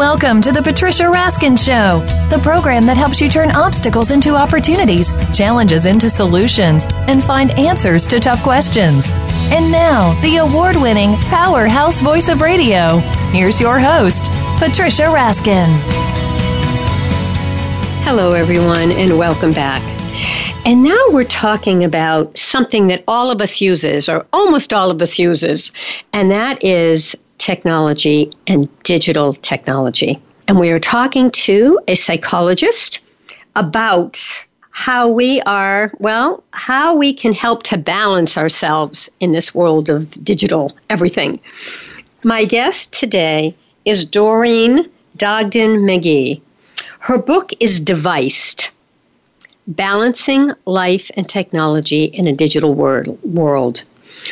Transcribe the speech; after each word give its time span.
Welcome 0.00 0.40
to 0.42 0.50
the 0.50 0.62
Patricia 0.62 1.02
Raskin 1.02 1.58
Show, 1.58 2.00
the 2.34 2.42
program 2.42 2.86
that 2.86 2.96
helps 2.96 3.20
you 3.20 3.28
turn 3.28 3.50
obstacles 3.50 4.10
into 4.10 4.34
opportunities, 4.34 5.12
challenges 5.34 5.84
into 5.84 6.08
solutions, 6.08 6.88
and 7.06 7.22
find 7.22 7.50
answers 7.58 8.06
to 8.06 8.18
tough 8.18 8.42
questions. 8.42 9.10
And 9.52 9.70
now, 9.70 10.18
the 10.22 10.38
award 10.38 10.76
winning 10.76 11.16
powerhouse 11.24 12.00
voice 12.00 12.30
of 12.30 12.40
radio. 12.40 12.96
Here's 13.32 13.60
your 13.60 13.78
host, 13.78 14.24
Patricia 14.58 15.02
Raskin. 15.02 15.78
Hello, 18.02 18.32
everyone, 18.32 18.92
and 18.92 19.18
welcome 19.18 19.52
back. 19.52 19.82
And 20.64 20.82
now 20.82 21.04
we're 21.08 21.24
talking 21.24 21.84
about 21.84 22.38
something 22.38 22.88
that 22.88 23.04
all 23.06 23.30
of 23.30 23.42
us 23.42 23.60
uses, 23.60 24.08
or 24.08 24.24
almost 24.32 24.72
all 24.72 24.90
of 24.90 25.02
us 25.02 25.18
uses, 25.18 25.72
and 26.14 26.30
that 26.30 26.64
is 26.64 27.14
technology 27.40 28.30
and 28.46 28.68
digital 28.84 29.32
technology. 29.32 30.20
And 30.46 30.60
we 30.60 30.70
are 30.70 30.78
talking 30.78 31.30
to 31.32 31.80
a 31.88 31.94
psychologist 31.94 33.00
about 33.56 34.18
how 34.70 35.10
we 35.10 35.40
are, 35.42 35.92
well, 35.98 36.44
how 36.52 36.96
we 36.96 37.12
can 37.12 37.32
help 37.32 37.64
to 37.64 37.76
balance 37.76 38.38
ourselves 38.38 39.10
in 39.18 39.32
this 39.32 39.54
world 39.54 39.90
of 39.90 40.10
digital 40.22 40.76
everything. 40.88 41.40
My 42.22 42.44
guest 42.44 42.92
today 42.92 43.54
is 43.84 44.04
Doreen 44.04 44.88
Dodgen-Magee. 45.16 46.40
Her 47.00 47.18
book 47.18 47.50
is 47.58 47.80
Deviced 47.80 48.70
Balancing 49.66 50.52
Life 50.66 51.10
and 51.16 51.28
Technology 51.28 52.04
in 52.04 52.26
a 52.26 52.32
Digital 52.32 52.74
World. 52.74 53.84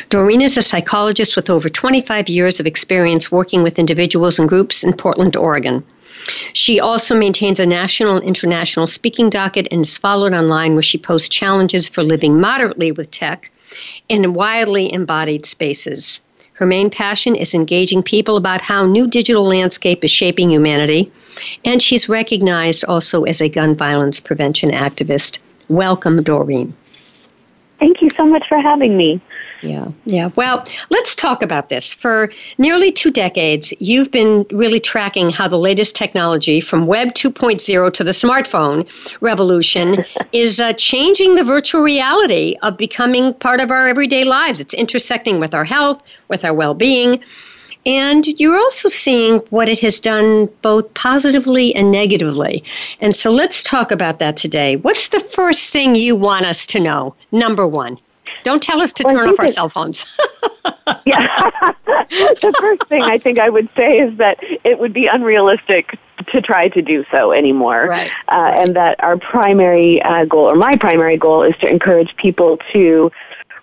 Doreen 0.09 0.41
is 0.41 0.57
a 0.57 0.61
psychologist 0.61 1.35
with 1.35 1.49
over 1.49 1.69
25 1.69 2.29
years 2.29 2.59
of 2.59 2.65
experience 2.65 3.31
working 3.31 3.63
with 3.63 3.79
individuals 3.79 4.39
and 4.39 4.47
groups 4.47 4.83
in 4.83 4.93
Portland, 4.93 5.35
Oregon. 5.35 5.83
She 6.53 6.79
also 6.79 7.17
maintains 7.17 7.59
a 7.59 7.65
national 7.65 8.17
and 8.17 8.25
international 8.25 8.87
speaking 8.87 9.29
docket 9.29 9.67
and 9.71 9.81
is 9.81 9.97
followed 9.97 10.33
online 10.33 10.73
where 10.73 10.83
she 10.83 10.97
posts 10.97 11.29
challenges 11.29 11.87
for 11.87 12.03
living 12.03 12.39
moderately 12.39 12.91
with 12.91 13.09
tech 13.09 13.49
in 14.09 14.33
widely 14.33 14.91
embodied 14.91 15.45
spaces. 15.45 16.21
Her 16.53 16.65
main 16.65 16.89
passion 16.89 17.35
is 17.35 17.53
engaging 17.53 18.03
people 18.03 18.35
about 18.35 18.59
how 18.59 18.85
new 18.85 19.07
digital 19.07 19.45
landscape 19.45 20.03
is 20.03 20.11
shaping 20.11 20.51
humanity, 20.51 21.09
and 21.63 21.81
she's 21.81 22.09
recognized 22.09 22.83
also 22.83 23.23
as 23.23 23.39
a 23.39 23.47
gun 23.47 23.75
violence 23.75 24.19
prevention 24.19 24.71
activist. 24.71 25.39
Welcome, 25.69 26.21
Doreen. 26.21 26.73
Thank 27.79 28.01
you 28.01 28.09
so 28.17 28.25
much 28.25 28.45
for 28.49 28.59
having 28.59 28.97
me. 28.97 29.21
Yeah, 29.61 29.91
yeah. 30.05 30.29
Well, 30.35 30.65
let's 30.89 31.15
talk 31.15 31.41
about 31.41 31.69
this. 31.69 31.91
For 31.91 32.31
nearly 32.57 32.91
two 32.91 33.11
decades, 33.11 33.73
you've 33.79 34.11
been 34.11 34.45
really 34.51 34.79
tracking 34.79 35.29
how 35.29 35.47
the 35.47 35.57
latest 35.57 35.95
technology 35.95 36.61
from 36.61 36.87
Web 36.87 37.09
2.0 37.09 37.93
to 37.93 38.03
the 38.03 38.11
smartphone 38.11 38.87
revolution 39.21 40.05
is 40.31 40.59
uh, 40.59 40.73
changing 40.73 41.35
the 41.35 41.43
virtual 41.43 41.81
reality 41.81 42.55
of 42.61 42.77
becoming 42.77 43.33
part 43.35 43.59
of 43.59 43.71
our 43.71 43.87
everyday 43.87 44.23
lives. 44.23 44.59
It's 44.59 44.73
intersecting 44.73 45.39
with 45.39 45.53
our 45.53 45.65
health, 45.65 46.01
with 46.29 46.45
our 46.45 46.53
well 46.53 46.73
being. 46.73 47.21
And 47.85 48.27
you're 48.39 48.57
also 48.57 48.89
seeing 48.89 49.39
what 49.49 49.69
it 49.69 49.79
has 49.79 49.99
done 49.99 50.49
both 50.61 50.93
positively 50.93 51.73
and 51.75 51.91
negatively. 51.91 52.63
And 52.99 53.15
so 53.15 53.31
let's 53.31 53.63
talk 53.63 53.91
about 53.91 54.19
that 54.19 54.35
today. 54.35 54.75
What's 54.75 55.09
the 55.09 55.21
first 55.21 55.71
thing 55.71 55.95
you 55.95 56.15
want 56.15 56.45
us 56.45 56.65
to 56.67 56.79
know? 56.79 57.15
Number 57.31 57.65
one. 57.65 57.97
Don't 58.43 58.61
tell 58.61 58.81
us 58.81 58.91
to 58.93 59.03
well, 59.05 59.15
turn 59.15 59.29
off 59.29 59.39
our 59.39 59.47
cell 59.47 59.69
phones. 59.69 60.05
yeah. 61.05 61.39
the 62.09 62.55
first 62.59 62.87
thing 62.87 63.03
I 63.03 63.17
think 63.17 63.39
I 63.39 63.49
would 63.49 63.69
say 63.75 63.99
is 63.99 64.17
that 64.17 64.37
it 64.63 64.79
would 64.79 64.93
be 64.93 65.07
unrealistic 65.07 65.97
to 66.27 66.41
try 66.41 66.69
to 66.69 66.81
do 66.81 67.05
so 67.11 67.31
anymore. 67.31 67.87
Right. 67.87 68.11
Uh, 68.27 68.51
and 68.53 68.75
that 68.75 69.01
our 69.03 69.17
primary 69.17 70.01
uh, 70.01 70.25
goal, 70.25 70.45
or 70.45 70.55
my 70.55 70.77
primary 70.77 71.17
goal, 71.17 71.43
is 71.43 71.55
to 71.57 71.69
encourage 71.69 72.15
people 72.17 72.57
to 72.73 73.11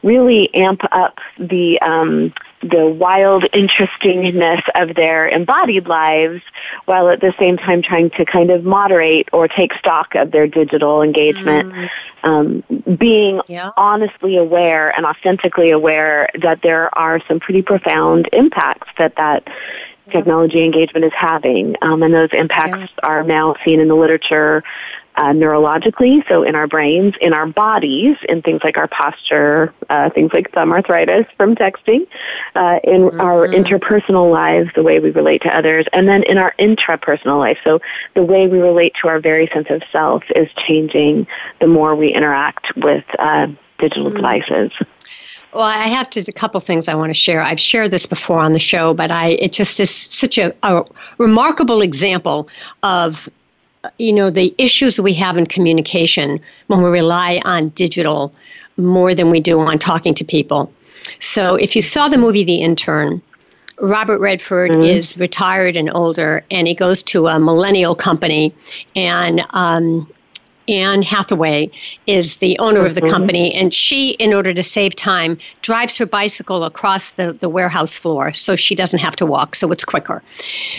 really 0.02 0.54
amp 0.54 0.82
up 0.92 1.18
the 1.38 1.80
um, 1.80 2.32
the 2.70 2.86
wild 2.86 3.44
interestingness 3.52 4.60
of 4.74 4.94
their 4.94 5.28
embodied 5.28 5.86
lives 5.86 6.42
while 6.84 7.08
at 7.08 7.20
the 7.20 7.34
same 7.38 7.56
time 7.56 7.82
trying 7.82 8.10
to 8.10 8.24
kind 8.24 8.50
of 8.50 8.64
moderate 8.64 9.28
or 9.32 9.48
take 9.48 9.74
stock 9.74 10.14
of 10.14 10.30
their 10.30 10.46
digital 10.46 11.02
engagement 11.02 11.72
mm. 11.72 11.90
um, 12.24 12.96
being 12.96 13.40
yeah. 13.48 13.70
honestly 13.76 14.36
aware 14.36 14.90
and 14.96 15.06
authentically 15.06 15.70
aware 15.70 16.28
that 16.42 16.60
there 16.62 16.96
are 16.98 17.20
some 17.28 17.40
pretty 17.40 17.62
profound 17.62 18.28
impacts 18.32 18.88
that 18.98 19.14
that 19.16 19.46
technology 20.10 20.64
engagement 20.64 21.04
is 21.04 21.12
having 21.14 21.74
um, 21.82 22.02
and 22.02 22.14
those 22.14 22.30
impacts 22.32 22.92
yeah. 22.92 23.08
are 23.08 23.22
now 23.24 23.56
seen 23.64 23.80
in 23.80 23.88
the 23.88 23.94
literature 23.94 24.62
uh, 25.16 25.32
neurologically, 25.32 26.26
so 26.28 26.42
in 26.42 26.54
our 26.54 26.66
brains, 26.66 27.14
in 27.20 27.32
our 27.32 27.46
bodies, 27.46 28.16
in 28.28 28.42
things 28.42 28.60
like 28.62 28.76
our 28.76 28.88
posture, 28.88 29.72
uh, 29.88 30.10
things 30.10 30.32
like 30.32 30.52
thumb 30.52 30.72
arthritis 30.72 31.26
from 31.36 31.54
texting, 31.54 32.06
uh, 32.54 32.80
in 32.84 33.02
mm-hmm. 33.02 33.20
our 33.20 33.48
interpersonal 33.48 34.30
lives, 34.30 34.70
the 34.74 34.82
way 34.82 35.00
we 35.00 35.10
relate 35.10 35.42
to 35.42 35.56
others, 35.56 35.86
and 35.92 36.06
then 36.06 36.22
in 36.24 36.38
our 36.38 36.54
intrapersonal 36.58 37.38
life. 37.38 37.58
So 37.64 37.80
the 38.14 38.22
way 38.22 38.46
we 38.46 38.60
relate 38.60 38.94
to 39.02 39.08
our 39.08 39.18
very 39.18 39.46
sense 39.48 39.68
of 39.70 39.82
self 39.90 40.22
is 40.34 40.48
changing 40.66 41.26
the 41.60 41.66
more 41.66 41.94
we 41.94 42.12
interact 42.12 42.76
with 42.76 43.04
uh, 43.18 43.46
digital 43.78 44.06
mm-hmm. 44.06 44.16
devices. 44.16 44.72
Well, 45.54 45.64
I 45.64 45.88
have 45.88 46.10
to 46.10 46.20
a 46.20 46.32
couple 46.32 46.60
things 46.60 46.86
I 46.86 46.94
want 46.94 47.08
to 47.08 47.14
share. 47.14 47.40
I've 47.40 47.60
shared 47.60 47.90
this 47.90 48.04
before 48.04 48.40
on 48.40 48.52
the 48.52 48.58
show, 48.58 48.92
but 48.92 49.10
I 49.10 49.28
it 49.28 49.54
just 49.54 49.80
is 49.80 49.88
such 49.90 50.36
a, 50.36 50.54
a 50.62 50.84
remarkable 51.16 51.80
example 51.80 52.50
of 52.82 53.30
you 53.98 54.12
know, 54.12 54.30
the 54.30 54.54
issues 54.58 55.00
we 55.00 55.14
have 55.14 55.36
in 55.36 55.46
communication 55.46 56.40
when 56.66 56.82
we 56.82 56.90
rely 56.90 57.40
on 57.44 57.70
digital 57.70 58.32
more 58.76 59.14
than 59.14 59.30
we 59.30 59.40
do 59.40 59.60
on 59.60 59.78
talking 59.78 60.14
to 60.14 60.24
people. 60.24 60.72
So 61.20 61.54
if 61.54 61.76
you 61.76 61.82
saw 61.82 62.08
the 62.08 62.18
movie 62.18 62.44
The 62.44 62.62
Intern, 62.62 63.22
Robert 63.80 64.20
Redford 64.20 64.70
mm-hmm. 64.70 64.82
is 64.82 65.16
retired 65.18 65.76
and 65.76 65.90
older, 65.94 66.42
and 66.50 66.66
he 66.66 66.74
goes 66.74 67.02
to 67.04 67.26
a 67.26 67.38
millennial 67.38 67.94
company, 67.94 68.54
and 68.94 69.44
um, 69.50 70.10
Anne 70.68 71.02
Hathaway 71.02 71.70
is 72.06 72.36
the 72.36 72.58
owner 72.58 72.84
of 72.84 72.94
the 72.94 73.00
mm-hmm. 73.00 73.12
company, 73.12 73.54
and 73.54 73.72
she, 73.72 74.12
in 74.12 74.34
order 74.34 74.52
to 74.52 74.62
save 74.62 74.94
time, 74.94 75.38
drives 75.62 75.96
her 75.96 76.06
bicycle 76.06 76.64
across 76.64 77.12
the, 77.12 77.32
the 77.32 77.48
warehouse 77.48 77.96
floor 77.96 78.32
so 78.32 78.56
she 78.56 78.74
doesn't 78.74 78.98
have 78.98 79.16
to 79.16 79.26
walk, 79.26 79.54
so 79.54 79.70
it's 79.70 79.84
quicker. 79.84 80.22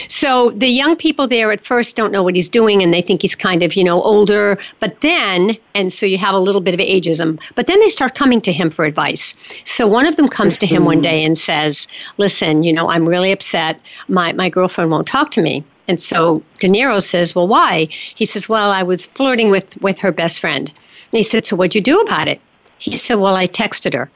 So 0.07 0.51
the 0.51 0.67
young 0.67 0.95
people 0.95 1.27
there 1.27 1.51
at 1.51 1.65
first 1.65 1.95
don't 1.95 2.11
know 2.11 2.23
what 2.23 2.35
he's 2.35 2.49
doing, 2.49 2.81
and 2.81 2.93
they 2.93 3.01
think 3.01 3.21
he's 3.21 3.35
kind 3.35 3.63
of, 3.63 3.75
you 3.75 3.83
know, 3.83 4.01
older, 4.01 4.57
but 4.79 5.01
then, 5.01 5.57
and 5.73 5.91
so 5.93 6.05
you 6.05 6.17
have 6.17 6.35
a 6.35 6.39
little 6.39 6.61
bit 6.61 6.73
of 6.73 6.79
ageism, 6.79 7.39
but 7.55 7.67
then 7.67 7.79
they 7.79 7.89
start 7.89 8.15
coming 8.15 8.41
to 8.41 8.51
him 8.51 8.69
for 8.69 8.85
advice. 8.85 9.35
So 9.63 9.87
one 9.87 10.05
of 10.05 10.15
them 10.15 10.27
comes 10.27 10.57
to 10.59 10.67
him 10.67 10.85
one 10.85 10.95
mm-hmm. 10.95 11.01
day 11.01 11.23
and 11.23 11.37
says, 11.37 11.87
Listen, 12.17 12.63
you 12.63 12.73
know, 12.73 12.89
I'm 12.89 13.07
really 13.07 13.31
upset. 13.31 13.79
My, 14.07 14.33
my 14.33 14.49
girlfriend 14.49 14.91
won't 14.91 15.07
talk 15.07 15.31
to 15.31 15.41
me. 15.41 15.63
And 15.87 16.01
so 16.01 16.43
De 16.59 16.67
Niro 16.67 17.01
says, 17.01 17.35
Well, 17.35 17.47
why? 17.47 17.87
He 17.89 18.25
says, 18.25 18.49
Well, 18.49 18.71
I 18.71 18.83
was 18.83 19.05
flirting 19.07 19.49
with, 19.49 19.79
with 19.81 19.99
her 19.99 20.11
best 20.11 20.39
friend. 20.39 20.69
And 20.69 21.17
he 21.17 21.23
said, 21.23 21.45
So 21.45 21.55
what'd 21.55 21.75
you 21.75 21.81
do 21.81 21.99
about 22.01 22.27
it? 22.27 22.41
He 22.77 22.93
said, 22.93 23.15
Well, 23.15 23.35
I 23.35 23.47
texted 23.47 23.93
her. 23.93 24.09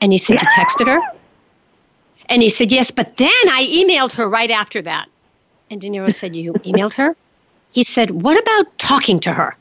And 0.00 0.12
he 0.12 0.18
said, 0.18 0.40
You 0.40 0.46
texted 0.48 0.86
her? 0.86 1.00
And 2.28 2.42
he 2.42 2.48
said, 2.48 2.72
Yes, 2.72 2.90
but 2.90 3.16
then 3.16 3.30
I 3.30 3.68
emailed 3.70 4.12
her 4.12 4.28
right 4.28 4.50
after 4.50 4.80
that. 4.82 5.08
And 5.70 5.80
De 5.80 5.88
Niro 5.88 6.12
said, 6.12 6.36
You 6.36 6.52
emailed 6.64 6.94
her? 6.94 7.16
He 7.72 7.84
said, 7.84 8.10
What 8.10 8.40
about 8.40 8.78
talking 8.78 9.18
to 9.20 9.32
her? 9.32 9.56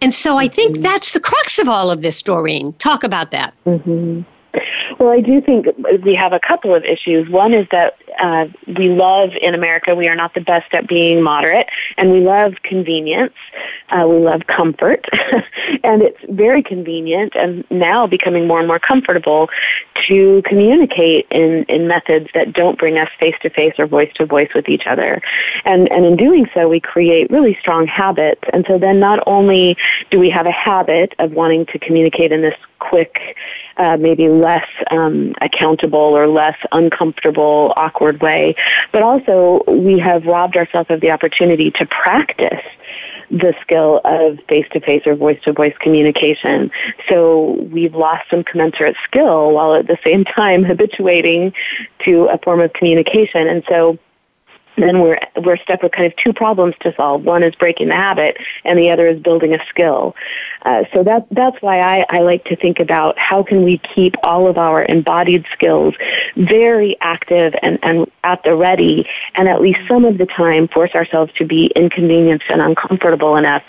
And 0.00 0.14
so 0.14 0.36
I 0.36 0.48
think 0.48 0.74
mm-hmm. 0.74 0.82
that's 0.82 1.14
the 1.14 1.20
crux 1.20 1.58
of 1.58 1.68
all 1.68 1.90
of 1.90 2.02
this, 2.02 2.22
Doreen. 2.22 2.72
Talk 2.74 3.02
about 3.02 3.30
that. 3.32 3.54
Mm-hmm. 3.66 4.22
Well, 4.98 5.10
I 5.10 5.20
do 5.20 5.40
think 5.40 5.66
we 6.02 6.14
have 6.14 6.32
a 6.32 6.40
couple 6.40 6.74
of 6.74 6.84
issues. 6.84 7.28
One 7.28 7.52
is 7.54 7.66
that 7.70 7.96
uh, 8.18 8.46
we 8.66 8.88
love 8.88 9.30
in 9.40 9.54
America, 9.54 9.94
we 9.94 10.08
are 10.08 10.14
not 10.14 10.34
the 10.34 10.40
best 10.40 10.72
at 10.74 10.88
being 10.88 11.22
moderate, 11.22 11.68
and 11.96 12.12
we 12.12 12.20
love 12.20 12.54
convenience. 12.62 13.34
Uh, 13.90 14.06
we 14.06 14.18
love 14.18 14.46
comfort, 14.46 15.06
and 15.84 16.02
it's 16.02 16.18
very 16.28 16.62
convenient 16.62 17.34
and 17.34 17.64
now 17.70 18.06
becoming 18.06 18.46
more 18.46 18.58
and 18.58 18.68
more 18.68 18.78
comfortable 18.78 19.48
to 20.06 20.42
communicate 20.44 21.26
in, 21.30 21.64
in 21.64 21.88
methods 21.88 22.28
that 22.34 22.52
don't 22.52 22.78
bring 22.78 22.98
us 22.98 23.08
face 23.18 23.34
to 23.42 23.50
face 23.50 23.74
or 23.78 23.86
voice 23.86 24.12
to 24.14 24.26
voice 24.26 24.50
with 24.54 24.68
each 24.68 24.86
other. 24.86 25.20
And, 25.64 25.90
and 25.90 26.04
in 26.04 26.16
doing 26.16 26.48
so, 26.54 26.68
we 26.68 26.80
create 26.80 27.30
really 27.30 27.56
strong 27.60 27.86
habits. 27.86 28.42
And 28.52 28.64
so 28.68 28.78
then 28.78 29.00
not 29.00 29.22
only 29.26 29.76
do 30.10 30.18
we 30.18 30.30
have 30.30 30.46
a 30.46 30.52
habit 30.52 31.14
of 31.18 31.32
wanting 31.32 31.66
to 31.66 31.78
communicate 31.78 32.32
in 32.32 32.42
this 32.42 32.56
quick, 32.78 33.36
uh, 33.76 33.96
maybe 33.96 34.28
less 34.28 34.66
um, 34.90 35.34
accountable 35.40 35.98
or 35.98 36.26
less 36.26 36.56
uncomfortable, 36.72 37.72
awkward 37.76 38.07
way, 38.12 38.54
but 38.92 39.02
also 39.02 39.62
we 39.66 39.98
have 39.98 40.24
robbed 40.24 40.56
ourselves 40.56 40.90
of 40.90 41.00
the 41.00 41.10
opportunity 41.10 41.70
to 41.72 41.86
practice 41.86 42.64
the 43.30 43.54
skill 43.60 44.00
of 44.04 44.38
face-to-face 44.48 45.02
or 45.06 45.14
voice-to-voice 45.14 45.74
communication. 45.80 46.70
So 47.08 47.58
we've 47.70 47.94
lost 47.94 48.24
some 48.30 48.42
commensurate 48.42 48.96
skill 49.04 49.52
while 49.52 49.74
at 49.74 49.86
the 49.86 49.98
same 50.02 50.24
time 50.38 50.64
habituating 50.64 51.52
to 52.04 52.24
a 52.26 52.38
form 52.38 52.60
of 52.60 52.72
communication. 52.72 53.46
And 53.46 53.62
so 53.68 53.98
then 54.82 55.00
we're 55.00 55.18
we're 55.36 55.56
stuck 55.56 55.82
with 55.82 55.92
kind 55.92 56.06
of 56.06 56.16
two 56.16 56.32
problems 56.32 56.74
to 56.80 56.94
solve. 56.94 57.24
One 57.24 57.42
is 57.42 57.54
breaking 57.54 57.88
the 57.88 57.94
habit, 57.94 58.36
and 58.64 58.78
the 58.78 58.90
other 58.90 59.06
is 59.06 59.20
building 59.20 59.54
a 59.54 59.64
skill. 59.66 60.14
Uh, 60.62 60.84
so 60.92 61.02
that 61.04 61.26
that's 61.30 61.60
why 61.62 61.80
I, 61.80 62.06
I 62.08 62.20
like 62.20 62.44
to 62.46 62.56
think 62.56 62.80
about 62.80 63.18
how 63.18 63.42
can 63.42 63.64
we 63.64 63.78
keep 63.78 64.14
all 64.22 64.46
of 64.48 64.58
our 64.58 64.84
embodied 64.84 65.46
skills 65.52 65.94
very 66.36 66.96
active 67.00 67.54
and, 67.62 67.78
and 67.82 68.10
at 68.24 68.42
the 68.44 68.54
ready, 68.54 69.08
and 69.34 69.48
at 69.48 69.60
least 69.60 69.80
some 69.88 70.04
of 70.04 70.18
the 70.18 70.26
time 70.26 70.68
force 70.68 70.94
ourselves 70.94 71.32
to 71.34 71.44
be 71.44 71.66
inconvenienced 71.76 72.46
and 72.48 72.60
uncomfortable 72.60 73.36
enough 73.36 73.62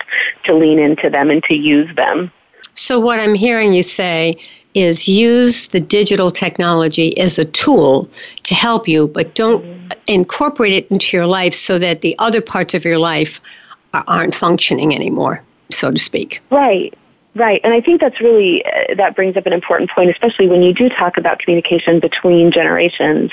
to 0.44 0.54
lean 0.54 0.80
into 0.80 1.10
them 1.10 1.30
and 1.30 1.44
to 1.44 1.54
use 1.54 1.94
them. 1.96 2.32
So 2.74 3.00
what 3.00 3.20
I'm 3.20 3.36
hearing 3.36 3.74
you 3.74 3.84
say 3.84 4.38
is 4.74 5.08
use 5.08 5.70
the 5.70 5.80
digital 5.80 6.32
technology 6.32 7.18
as 7.18 7.40
a 7.40 7.46
tool 7.46 8.10
to 8.44 8.54
help 8.54 8.88
you, 8.88 9.08
but 9.08 9.34
don't 9.36 9.64
mm-hmm. 9.64 9.88
incorporate 10.08 10.74
it 10.74 10.92
into 10.92 11.18
your 11.18 11.26
life 11.26 11.54
so 11.54 11.80
that 11.80 12.02
the 12.02 12.16
other 12.20 12.42
parts 12.42 12.74
of 12.74 12.86
your 12.86 13.00
life 13.00 13.42
aren't 13.94 14.36
functioning 14.36 14.94
anymore, 14.94 15.44
so 15.72 15.92
to 15.92 16.00
speak. 16.00 16.42
Right. 16.52 16.94
Right, 17.36 17.62
and 17.64 17.74
I 17.74 17.80
think 17.80 18.02
that's 18.02 18.20
really 18.20 18.66
uh, 18.66 18.96
that 18.96 19.16
brings 19.16 19.38
up 19.38 19.46
an 19.46 19.54
important 19.54 19.92
point, 19.92 20.10
especially 20.10 20.48
when 20.48 20.64
you 20.64 20.74
do 20.74 20.90
talk 20.90 21.16
about 21.16 21.38
communication 21.38 22.00
between 22.00 22.52
generations. 22.52 23.32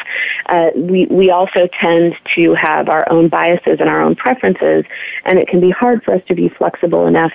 Uh, 0.50 0.69
we 0.77 1.06
we 1.06 1.31
also 1.31 1.67
tend 1.81 2.15
to 2.35 2.53
have 2.55 2.91
our 2.91 3.11
own 3.11 3.29
biases 3.29 3.81
and 3.81 3.89
our 3.89 4.03
own 4.03 4.15
preferences, 4.15 4.85
and 5.25 5.39
it 5.39 5.49
can 5.49 5.61
be 5.61 5.71
hard 5.71 6.05
for 6.05 6.12
us 6.12 6.23
to 6.29 6.35
be 6.35 6.50
flexible 6.50 7.06
enough 7.06 7.32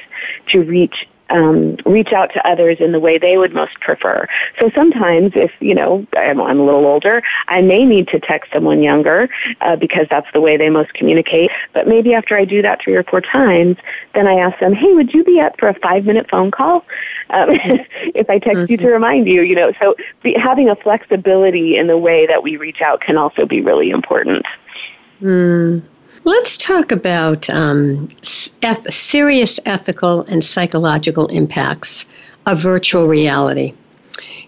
to 0.49 0.61
reach 0.61 1.07
um, 1.31 1.77
reach 1.85 2.11
out 2.13 2.31
to 2.33 2.47
others 2.47 2.77
in 2.79 2.91
the 2.91 2.99
way 2.99 3.17
they 3.17 3.37
would 3.37 3.53
most 3.53 3.79
prefer. 3.79 4.27
So 4.59 4.69
sometimes, 4.75 5.31
if 5.35 5.51
you 5.59 5.73
know 5.73 6.05
I'm, 6.15 6.39
I'm 6.41 6.59
a 6.59 6.65
little 6.65 6.85
older, 6.85 7.23
I 7.47 7.61
may 7.61 7.85
need 7.85 8.07
to 8.09 8.19
text 8.19 8.51
someone 8.53 8.83
younger 8.83 9.29
uh, 9.61 9.75
because 9.75 10.07
that's 10.09 10.27
the 10.33 10.41
way 10.41 10.57
they 10.57 10.69
most 10.69 10.93
communicate. 10.93 11.51
But 11.73 11.87
maybe 11.87 12.13
after 12.13 12.37
I 12.37 12.45
do 12.45 12.61
that 12.61 12.81
three 12.81 12.95
or 12.95 13.03
four 13.03 13.21
times, 13.21 13.77
then 14.13 14.27
I 14.27 14.35
ask 14.35 14.59
them, 14.59 14.73
"Hey, 14.73 14.93
would 14.93 15.13
you 15.13 15.23
be 15.23 15.39
up 15.39 15.57
for 15.59 15.69
a 15.69 15.73
five 15.79 16.05
minute 16.05 16.29
phone 16.29 16.51
call?" 16.51 16.85
Um, 17.29 17.49
if 18.13 18.29
I 18.29 18.39
text 18.39 18.59
mm-hmm. 18.59 18.71
you 18.71 18.77
to 18.77 18.83
mm-hmm. 18.83 18.93
remind 18.93 19.27
you, 19.27 19.41
you 19.41 19.55
know. 19.55 19.71
So 19.79 19.95
be, 20.21 20.33
having 20.33 20.69
a 20.69 20.75
flexibility 20.75 21.77
in 21.77 21.87
the 21.87 21.97
way 21.97 22.27
that 22.27 22.43
we 22.43 22.57
reach 22.57 22.81
out 22.81 23.01
can 23.01 23.17
also 23.17 23.45
be 23.45 23.61
really 23.61 23.89
important. 23.89 24.45
Mm. 25.21 25.83
Let's 26.23 26.55
talk 26.55 26.91
about 26.91 27.49
um, 27.49 28.09
eth- 28.61 28.93
serious 28.93 29.59
ethical 29.65 30.21
and 30.21 30.43
psychological 30.43 31.27
impacts 31.27 32.05
of 32.45 32.61
virtual 32.61 33.07
reality. 33.07 33.73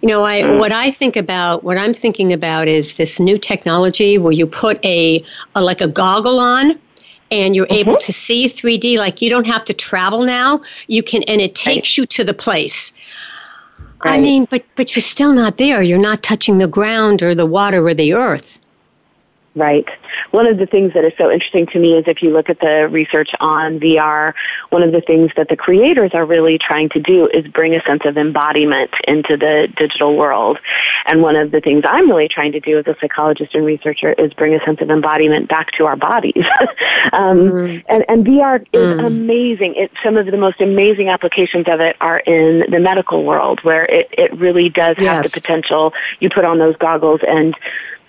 You 0.01 0.09
know, 0.09 0.23
I 0.23 0.41
mm. 0.41 0.59
what 0.59 0.71
I 0.71 0.91
think 0.91 1.15
about, 1.15 1.63
what 1.63 1.77
I'm 1.77 1.93
thinking 1.93 2.31
about 2.31 2.67
is 2.67 2.95
this 2.95 3.19
new 3.19 3.37
technology 3.37 4.17
where 4.17 4.33
you 4.33 4.45
put 4.45 4.83
a, 4.85 5.23
a 5.55 5.63
like 5.63 5.81
a 5.81 5.87
goggle 5.87 6.39
on 6.39 6.79
and 7.31 7.55
you're 7.55 7.65
mm-hmm. 7.65 7.89
able 7.89 7.97
to 7.97 8.13
see 8.13 8.47
3D 8.47 8.97
like 8.97 9.21
you 9.21 9.29
don't 9.29 9.47
have 9.47 9.65
to 9.65 9.73
travel 9.73 10.23
now. 10.23 10.61
You 10.87 11.01
can 11.01 11.23
and 11.23 11.41
it 11.41 11.55
takes 11.55 11.89
right. 11.89 11.97
you 11.97 12.05
to 12.05 12.23
the 12.23 12.33
place. 12.33 12.93
Right. 14.05 14.15
I 14.15 14.19
mean, 14.19 14.45
but 14.49 14.63
but 14.75 14.95
you're 14.95 15.01
still 15.01 15.33
not 15.33 15.57
there. 15.57 15.81
You're 15.81 15.97
not 15.97 16.21
touching 16.21 16.59
the 16.59 16.67
ground 16.67 17.23
or 17.23 17.33
the 17.33 17.45
water 17.45 17.87
or 17.87 17.93
the 17.93 18.13
earth. 18.13 18.59
Right. 19.55 19.87
One 20.31 20.47
of 20.47 20.57
the 20.57 20.65
things 20.65 20.93
that 20.93 21.05
is 21.05 21.13
so 21.15 21.29
interesting 21.29 21.67
to 21.67 21.79
me 21.79 21.93
is 21.93 22.05
if 22.07 22.23
you 22.23 22.31
look 22.31 22.49
at 22.49 22.59
the 22.59 22.87
research 22.89 23.29
on 23.39 23.79
VR, 23.79 24.33
one 24.69 24.81
of 24.81 24.91
the 24.91 25.01
things 25.01 25.31
that 25.35 25.47
the 25.47 25.55
creators 25.55 26.11
are 26.15 26.25
really 26.25 26.57
trying 26.57 26.89
to 26.89 26.99
do 26.99 27.27
is 27.27 27.45
bring 27.49 27.75
a 27.75 27.83
sense 27.83 28.01
of 28.05 28.17
embodiment 28.17 28.89
into 29.07 29.37
the 29.37 29.71
digital 29.77 30.17
world. 30.17 30.57
And 31.05 31.21
one 31.21 31.35
of 31.35 31.51
the 31.51 31.59
things 31.59 31.83
I'm 31.87 32.09
really 32.09 32.27
trying 32.27 32.53
to 32.53 32.59
do 32.59 32.79
as 32.79 32.87
a 32.87 32.95
psychologist 32.99 33.53
and 33.53 33.63
researcher 33.63 34.13
is 34.13 34.33
bring 34.33 34.55
a 34.55 34.65
sense 34.65 34.81
of 34.81 34.89
embodiment 34.89 35.49
back 35.49 35.71
to 35.73 35.85
our 35.85 35.97
bodies. 35.97 36.33
um, 37.13 37.37
mm. 37.37 37.83
and, 37.87 38.05
and 38.07 38.25
VR 38.25 38.59
is 38.73 38.99
mm. 38.99 39.05
amazing. 39.05 39.75
It, 39.75 39.91
some 40.03 40.17
of 40.17 40.25
the 40.25 40.37
most 40.37 40.61
amazing 40.61 41.09
applications 41.09 41.67
of 41.67 41.79
it 41.79 41.95
are 42.01 42.17
in 42.17 42.71
the 42.71 42.79
medical 42.79 43.23
world 43.23 43.59
where 43.63 43.83
it, 43.83 44.09
it 44.13 44.33
really 44.33 44.69
does 44.69 44.97
have 44.97 45.23
the 45.23 45.29
potential. 45.29 45.93
You 46.19 46.31
put 46.31 46.43
on 46.43 46.57
those 46.57 46.75
goggles 46.77 47.21
and 47.27 47.55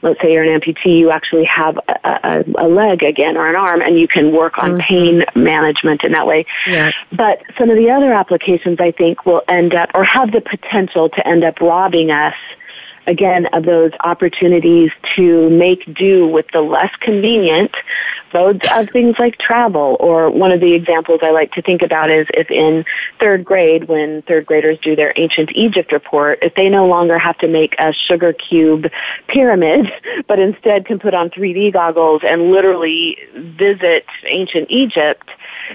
let's 0.04 0.20
say 0.20 0.32
you're 0.32 0.44
an 0.44 0.60
amputee, 0.60 0.98
you 0.98 1.10
actually 1.10 1.44
have 1.44 1.78
a, 1.88 2.44
a, 2.58 2.66
a 2.66 2.68
leg 2.68 3.02
again 3.02 3.36
or 3.36 3.48
an 3.48 3.56
arm, 3.56 3.80
and 3.80 3.98
you 3.98 4.06
can 4.06 4.32
work 4.32 4.58
on 4.58 4.72
mm-hmm. 4.72 4.80
pain 4.80 5.24
management 5.34 6.04
in 6.04 6.12
that 6.12 6.26
way. 6.26 6.46
Yeah. 6.66 6.92
But 7.10 7.42
some 7.58 7.70
of 7.70 7.76
the 7.76 7.90
other 7.90 8.12
applications, 8.12 8.78
I 8.80 8.92
think, 8.92 9.26
will 9.26 9.42
end 9.48 9.74
up 9.74 9.90
or 9.94 10.04
have 10.04 10.30
the 10.30 10.42
potential 10.42 11.08
to 11.08 11.26
end 11.26 11.42
up 11.42 11.60
robbing 11.60 12.10
us 12.10 12.34
again, 13.06 13.46
of 13.52 13.64
those 13.64 13.92
opportunities 14.04 14.90
to 15.16 15.50
make 15.50 15.92
do 15.94 16.26
with 16.26 16.46
the 16.52 16.60
less 16.60 16.94
convenient 17.00 17.74
modes 18.32 18.68
of 18.74 18.90
things 18.90 19.16
like 19.18 19.38
travel. 19.38 19.96
Or 20.00 20.28
one 20.28 20.50
of 20.52 20.60
the 20.60 20.74
examples 20.74 21.20
I 21.22 21.30
like 21.30 21.52
to 21.52 21.62
think 21.62 21.82
about 21.82 22.10
is 22.10 22.26
if 22.34 22.50
in 22.50 22.84
third 23.20 23.44
grade, 23.44 23.84
when 23.84 24.22
third 24.22 24.44
graders 24.44 24.78
do 24.82 24.96
their 24.96 25.12
ancient 25.16 25.52
Egypt 25.54 25.92
report, 25.92 26.40
if 26.42 26.54
they 26.54 26.68
no 26.68 26.86
longer 26.86 27.18
have 27.18 27.38
to 27.38 27.48
make 27.48 27.74
a 27.78 27.92
sugar 27.92 28.32
cube 28.32 28.90
pyramid, 29.28 29.90
but 30.26 30.38
instead 30.38 30.84
can 30.84 30.98
put 30.98 31.14
on 31.14 31.30
3D 31.30 31.72
goggles 31.72 32.22
and 32.24 32.50
literally 32.50 33.16
visit 33.34 34.04
ancient 34.26 34.70
Egypt, 34.70 35.30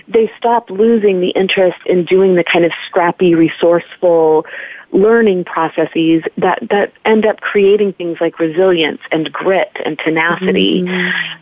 they 0.08 0.32
stop 0.38 0.70
losing 0.70 1.22
the 1.22 1.30
interest 1.30 1.80
in 1.86 2.06
doing 2.06 2.36
the 2.36 2.44
kind 2.44 2.66
of 2.66 2.72
scrappy, 2.86 3.34
resourceful, 3.34 4.46
learning 4.92 5.44
processes 5.46 6.24
that, 6.38 6.60
that 6.70 6.92
end 7.06 7.26
up 7.26 7.42
creating 7.42 7.94
things 7.94 8.18
like 8.20 8.40
resilience 8.40 9.02
and 9.12 9.32
grit 9.32 9.72
and 9.86 10.00
tenacity. 10.00 10.84
Mm-hmm. 10.84 11.36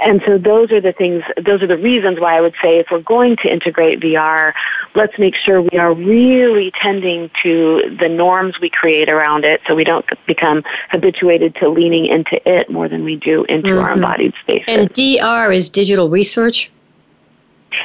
And 0.00 0.22
so 0.26 0.38
those 0.38 0.72
are 0.72 0.80
the 0.80 0.92
things, 0.92 1.22
those 1.40 1.62
are 1.62 1.66
the 1.66 1.76
reasons 1.76 2.18
why 2.18 2.36
I 2.36 2.40
would 2.40 2.54
say 2.60 2.78
if 2.78 2.88
we're 2.90 3.00
going 3.00 3.36
to 3.38 3.52
integrate 3.52 4.00
VR, 4.00 4.52
let's 4.94 5.18
make 5.18 5.36
sure 5.36 5.62
we 5.62 5.78
are 5.78 5.94
really 5.94 6.72
tending 6.72 7.30
to 7.42 7.96
the 8.00 8.08
norms 8.08 8.58
we 8.60 8.70
create 8.70 9.08
around 9.08 9.44
it 9.44 9.60
so 9.66 9.74
we 9.74 9.84
don't 9.84 10.06
become 10.26 10.64
habituated 10.90 11.54
to 11.56 11.68
leaning 11.68 12.06
into 12.06 12.40
it 12.48 12.70
more 12.70 12.88
than 12.88 13.04
we 13.04 13.16
do 13.16 13.44
into 13.44 13.68
mm-hmm. 13.68 13.84
our 13.84 13.92
embodied 13.92 14.34
spaces. 14.40 14.66
And 14.68 14.92
DR 14.92 15.54
is 15.54 15.68
digital 15.68 16.08
research? 16.08 16.70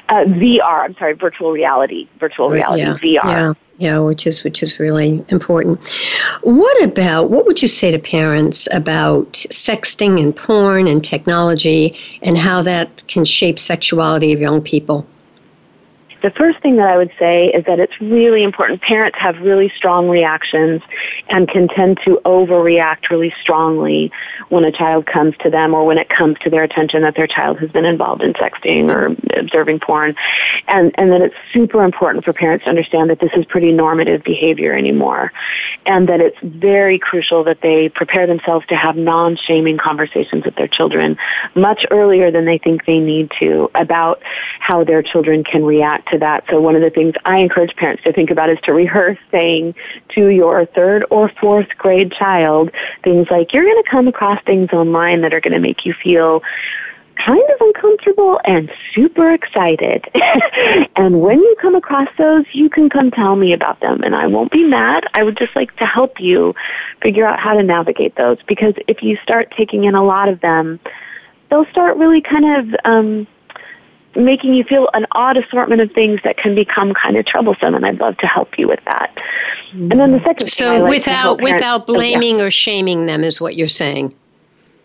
Uh, 0.07 0.23
VR, 0.25 0.83
I'm 0.85 0.95
sorry, 0.95 1.13
virtual 1.13 1.51
reality, 1.51 2.07
virtual 2.19 2.49
reality, 2.49 3.09
yeah, 3.09 3.21
VR. 3.21 3.25
Yeah 3.25 3.53
yeah, 3.79 3.97
which 3.99 4.27
is 4.27 4.43
which 4.43 4.61
is 4.61 4.77
really 4.77 5.23
important. 5.29 5.89
What 6.41 6.83
about 6.83 7.29
what 7.29 7.45
would 7.45 7.61
you 7.61 7.69
say 7.69 7.91
to 7.91 7.99
parents 7.99 8.67
about 8.73 9.31
sexting 9.33 10.21
and 10.21 10.35
porn 10.35 10.85
and 10.85 11.03
technology 11.03 11.97
and 12.21 12.37
how 12.37 12.61
that 12.63 13.05
can 13.07 13.23
shape 13.23 13.57
sexuality 13.57 14.33
of 14.33 14.41
young 14.41 14.61
people? 14.61 15.07
The 16.21 16.31
first 16.31 16.59
thing 16.59 16.75
that 16.77 16.89
I 16.89 16.97
would 16.97 17.11
say 17.17 17.47
is 17.47 17.63
that 17.65 17.79
it's 17.79 17.99
really 18.01 18.43
important. 18.43 18.81
Parents 18.81 19.17
have 19.19 19.39
really 19.39 19.71
strong 19.75 20.09
reactions 20.09 20.81
and 21.29 21.47
can 21.47 21.67
tend 21.69 21.99
to 22.03 22.19
overreact 22.25 23.09
really 23.09 23.33
strongly 23.41 24.11
when 24.49 24.65
a 24.65 24.71
child 24.71 25.05
comes 25.05 25.35
to 25.37 25.49
them 25.49 25.73
or 25.73 25.85
when 25.85 25.97
it 25.97 26.09
comes 26.09 26.37
to 26.39 26.49
their 26.49 26.63
attention 26.63 27.03
that 27.03 27.15
their 27.15 27.27
child 27.27 27.59
has 27.59 27.71
been 27.71 27.85
involved 27.85 28.21
in 28.21 28.33
sexting 28.33 28.89
or 28.89 29.15
observing 29.39 29.79
porn. 29.79 30.15
And, 30.67 30.93
and 30.97 31.11
that 31.11 31.21
it's 31.21 31.35
super 31.53 31.83
important 31.83 32.25
for 32.25 32.33
parents 32.33 32.65
to 32.65 32.69
understand 32.69 33.09
that 33.09 33.19
this 33.19 33.31
is 33.33 33.45
pretty 33.45 33.71
normative 33.71 34.23
behavior 34.23 34.73
anymore. 34.73 35.31
And 35.85 36.09
that 36.09 36.19
it's 36.19 36.37
very 36.43 36.99
crucial 36.99 37.45
that 37.45 37.61
they 37.61 37.87
prepare 37.87 38.27
themselves 38.27 38.65
to 38.67 38.75
have 38.75 38.97
non-shaming 38.97 39.77
conversations 39.77 40.43
with 40.43 40.55
their 40.55 40.67
children 40.67 41.17
much 41.55 41.85
earlier 41.91 42.29
than 42.29 42.45
they 42.45 42.57
think 42.57 42.85
they 42.85 42.99
need 42.99 43.31
to 43.39 43.71
about 43.73 44.21
how 44.59 44.83
their 44.83 45.01
children 45.01 45.43
can 45.43 45.63
react 45.63 46.08
to 46.11 46.17
that. 46.19 46.45
So 46.49 46.59
one 46.61 46.75
of 46.75 46.81
the 46.81 46.89
things 46.89 47.15
I 47.25 47.37
encourage 47.37 47.75
parents 47.75 48.03
to 48.03 48.13
think 48.13 48.31
about 48.31 48.49
is 48.49 48.59
to 48.63 48.73
rehearse 48.73 49.17
saying 49.31 49.75
to 50.09 50.27
your 50.27 50.65
third 50.65 51.05
or 51.09 51.29
fourth 51.29 51.69
grade 51.77 52.11
child 52.11 52.71
things 53.03 53.27
like, 53.29 53.53
you're 53.53 53.63
going 53.63 53.83
to 53.83 53.89
come 53.89 54.07
across 54.07 54.43
things 54.43 54.69
online 54.71 55.21
that 55.21 55.33
are 55.33 55.41
going 55.41 55.53
to 55.53 55.59
make 55.59 55.85
you 55.85 55.93
feel 55.93 56.43
kind 57.19 57.43
of 57.49 57.59
uncomfortable 57.59 58.39
and 58.45 58.71
super 58.93 59.33
excited. 59.33 60.09
and 60.95 61.21
when 61.21 61.39
you 61.39 61.55
come 61.61 61.75
across 61.75 62.07
those, 62.17 62.45
you 62.53 62.69
can 62.69 62.89
come 62.89 63.11
tell 63.11 63.35
me 63.35 63.53
about 63.53 63.81
them 63.81 64.01
and 64.03 64.15
I 64.15 64.27
won't 64.27 64.51
be 64.51 64.63
mad. 64.63 65.05
I 65.13 65.23
would 65.23 65.37
just 65.37 65.55
like 65.55 65.75
to 65.77 65.85
help 65.85 66.19
you 66.19 66.55
figure 67.01 67.25
out 67.25 67.39
how 67.39 67.53
to 67.53 67.63
navigate 67.63 68.15
those 68.15 68.37
because 68.43 68.73
if 68.87 69.03
you 69.03 69.17
start 69.17 69.51
taking 69.51 69.83
in 69.83 69.95
a 69.95 70.03
lot 70.03 70.29
of 70.29 70.39
them, 70.39 70.79
they'll 71.49 71.65
start 71.65 71.97
really 71.97 72.21
kind 72.21 72.73
of 72.73 72.79
um, 72.85 73.27
making 74.15 74.53
you 74.53 74.63
feel 74.63 74.89
an 74.93 75.05
odd 75.11 75.37
assortment 75.37 75.81
of 75.81 75.91
things 75.91 76.19
that 76.23 76.37
can 76.37 76.55
become 76.55 76.93
kind 76.93 77.17
of 77.17 77.25
troublesome 77.25 77.75
and 77.75 77.85
I'd 77.85 77.99
love 77.99 78.17
to 78.17 78.27
help 78.27 78.57
you 78.57 78.67
with 78.67 78.83
that. 78.85 79.15
And 79.73 79.91
then 79.91 80.11
the 80.11 80.21
second 80.23 80.47
So 80.49 80.79
like 80.79 80.89
without 80.89 81.41
without 81.41 81.85
blaming 81.85 82.35
oh, 82.35 82.39
yeah. 82.39 82.45
or 82.45 82.51
shaming 82.51 83.05
them 83.05 83.23
is 83.23 83.39
what 83.39 83.55
you're 83.55 83.67
saying. 83.67 84.13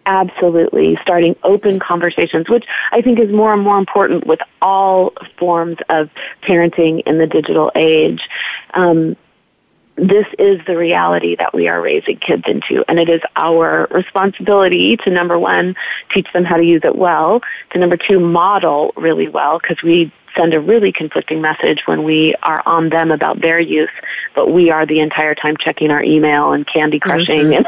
Absolutely. 0.06 0.98
Starting 1.00 1.34
open 1.44 1.78
conversations, 1.78 2.48
which 2.48 2.66
I 2.92 3.00
think 3.00 3.18
is 3.18 3.30
more 3.30 3.54
and 3.54 3.62
more 3.62 3.78
important 3.78 4.26
with 4.26 4.40
all 4.60 5.14
forms 5.38 5.78
of 5.88 6.10
parenting 6.42 7.02
in 7.06 7.16
the 7.16 7.26
digital 7.26 7.72
age. 7.74 8.28
Um, 8.74 9.16
this 9.96 10.26
is 10.38 10.60
the 10.66 10.76
reality 10.76 11.36
that 11.36 11.54
we 11.54 11.68
are 11.68 11.80
raising 11.80 12.18
kids 12.18 12.44
into. 12.46 12.84
And 12.88 12.98
it 12.98 13.08
is 13.08 13.20
our 13.36 13.86
responsibility 13.90 14.96
to 14.98 15.10
number 15.10 15.38
one, 15.38 15.76
teach 16.12 16.32
them 16.32 16.44
how 16.44 16.56
to 16.56 16.64
use 16.64 16.82
it 16.84 16.96
well, 16.96 17.42
to 17.70 17.78
number 17.78 17.96
two, 17.96 18.18
model 18.18 18.92
really 18.96 19.28
well, 19.28 19.58
because 19.58 19.82
we 19.82 20.12
send 20.36 20.52
a 20.52 20.60
really 20.60 20.92
conflicting 20.92 21.40
message 21.40 21.82
when 21.86 22.02
we 22.02 22.34
are 22.42 22.62
on 22.66 22.88
them 22.88 23.10
about 23.10 23.40
their 23.40 23.60
use, 23.60 23.90
but 24.34 24.52
we 24.52 24.70
are 24.70 24.84
the 24.84 25.00
entire 25.00 25.34
time 25.34 25.56
checking 25.56 25.90
our 25.90 26.02
email 26.02 26.52
and 26.52 26.66
candy 26.66 26.98
crushing. 26.98 27.50
Mm-hmm. 27.50 27.64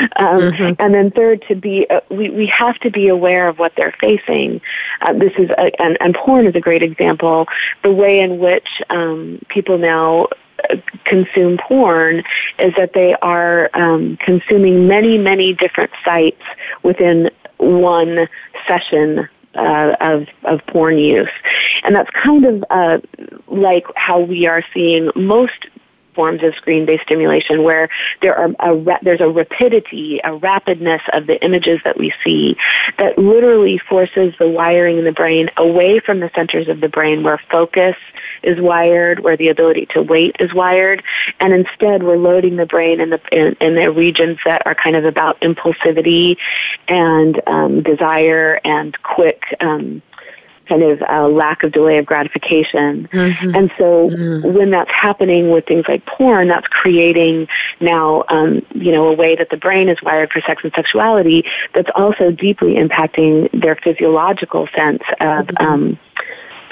And, 0.00 0.12
um, 0.16 0.52
mm-hmm. 0.52 0.82
and 0.82 0.94
then 0.94 1.10
third, 1.10 1.42
to 1.48 1.54
be 1.54 1.88
uh, 1.88 2.00
we 2.10 2.30
we 2.30 2.46
have 2.46 2.78
to 2.80 2.90
be 2.90 3.08
aware 3.08 3.48
of 3.48 3.58
what 3.58 3.74
they're 3.76 3.94
facing. 4.00 4.60
Uh, 5.02 5.12
this 5.12 5.32
is 5.38 5.50
a, 5.50 5.80
and, 5.80 5.96
and 6.00 6.14
porn 6.14 6.46
is 6.46 6.54
a 6.54 6.60
great 6.60 6.82
example. 6.82 7.46
The 7.82 7.92
way 7.92 8.20
in 8.20 8.38
which 8.38 8.68
um, 8.90 9.40
people 9.48 9.78
now 9.78 10.28
consume 11.04 11.58
porn 11.58 12.22
is 12.58 12.72
that 12.76 12.92
they 12.94 13.14
are 13.22 13.70
um, 13.74 14.16
consuming 14.18 14.86
many, 14.86 15.18
many 15.18 15.52
different 15.54 15.90
sites 16.04 16.42
within 16.82 17.30
one 17.58 18.28
session 18.66 19.28
uh, 19.54 19.96
of 20.00 20.26
of 20.44 20.64
porn 20.66 20.96
use, 20.96 21.28
and 21.82 21.94
that's 21.94 22.10
kind 22.10 22.44
of 22.44 22.64
uh, 22.70 22.98
like 23.48 23.84
how 23.96 24.20
we 24.20 24.46
are 24.46 24.62
seeing 24.72 25.10
most 25.16 25.66
forms 26.14 26.42
of 26.42 26.54
screen-based 26.54 27.02
stimulation 27.02 27.62
where 27.62 27.88
there 28.22 28.36
are 28.36 28.50
a, 28.60 28.98
there's 29.02 29.20
a 29.20 29.28
rapidity, 29.28 30.20
a 30.24 30.30
rapidness 30.38 31.00
of 31.12 31.26
the 31.26 31.42
images 31.44 31.80
that 31.84 31.98
we 31.98 32.12
see 32.24 32.56
that 32.98 33.18
literally 33.18 33.78
forces 33.78 34.34
the 34.38 34.48
wiring 34.48 34.98
in 34.98 35.04
the 35.04 35.12
brain 35.12 35.50
away 35.56 36.00
from 36.00 36.20
the 36.20 36.30
centers 36.34 36.68
of 36.68 36.80
the 36.80 36.88
brain 36.88 37.22
where 37.22 37.40
focus 37.50 37.96
is 38.42 38.60
wired, 38.60 39.20
where 39.20 39.36
the 39.36 39.48
ability 39.48 39.86
to 39.86 40.02
wait 40.02 40.36
is 40.40 40.52
wired, 40.54 41.02
and 41.40 41.52
instead 41.52 42.02
we're 42.02 42.16
loading 42.16 42.56
the 42.56 42.66
brain 42.66 43.00
in 43.00 43.10
the 43.10 43.20
in, 43.32 43.54
in 43.60 43.74
the 43.74 43.90
regions 43.90 44.38
that 44.44 44.62
are 44.66 44.74
kind 44.74 44.96
of 44.96 45.04
about 45.04 45.40
impulsivity 45.40 46.36
and 46.88 47.40
um, 47.46 47.82
desire 47.82 48.60
and 48.64 49.00
quick. 49.02 49.42
Um, 49.60 50.02
kind 50.70 50.82
of 50.82 51.02
a 51.08 51.28
lack 51.28 51.62
of 51.62 51.72
delay 51.72 51.98
of 51.98 52.06
gratification. 52.06 53.08
Mm-hmm. 53.08 53.54
And 53.54 53.70
so 53.76 54.08
mm-hmm. 54.08 54.56
when 54.56 54.70
that's 54.70 54.90
happening 54.90 55.50
with 55.50 55.66
things 55.66 55.84
like 55.88 56.06
porn, 56.06 56.48
that's 56.48 56.68
creating 56.68 57.48
now, 57.80 58.24
um, 58.28 58.64
you 58.74 58.92
know, 58.92 59.08
a 59.08 59.12
way 59.12 59.34
that 59.36 59.50
the 59.50 59.56
brain 59.56 59.88
is 59.88 60.00
wired 60.02 60.30
for 60.30 60.40
sex 60.42 60.62
and 60.62 60.72
sexuality 60.74 61.44
that's 61.74 61.90
also 61.94 62.30
deeply 62.30 62.74
impacting 62.74 63.50
their 63.60 63.74
physiological 63.74 64.68
sense 64.74 65.02
of, 65.20 65.46
mm-hmm. 65.46 65.66
um, 65.66 65.98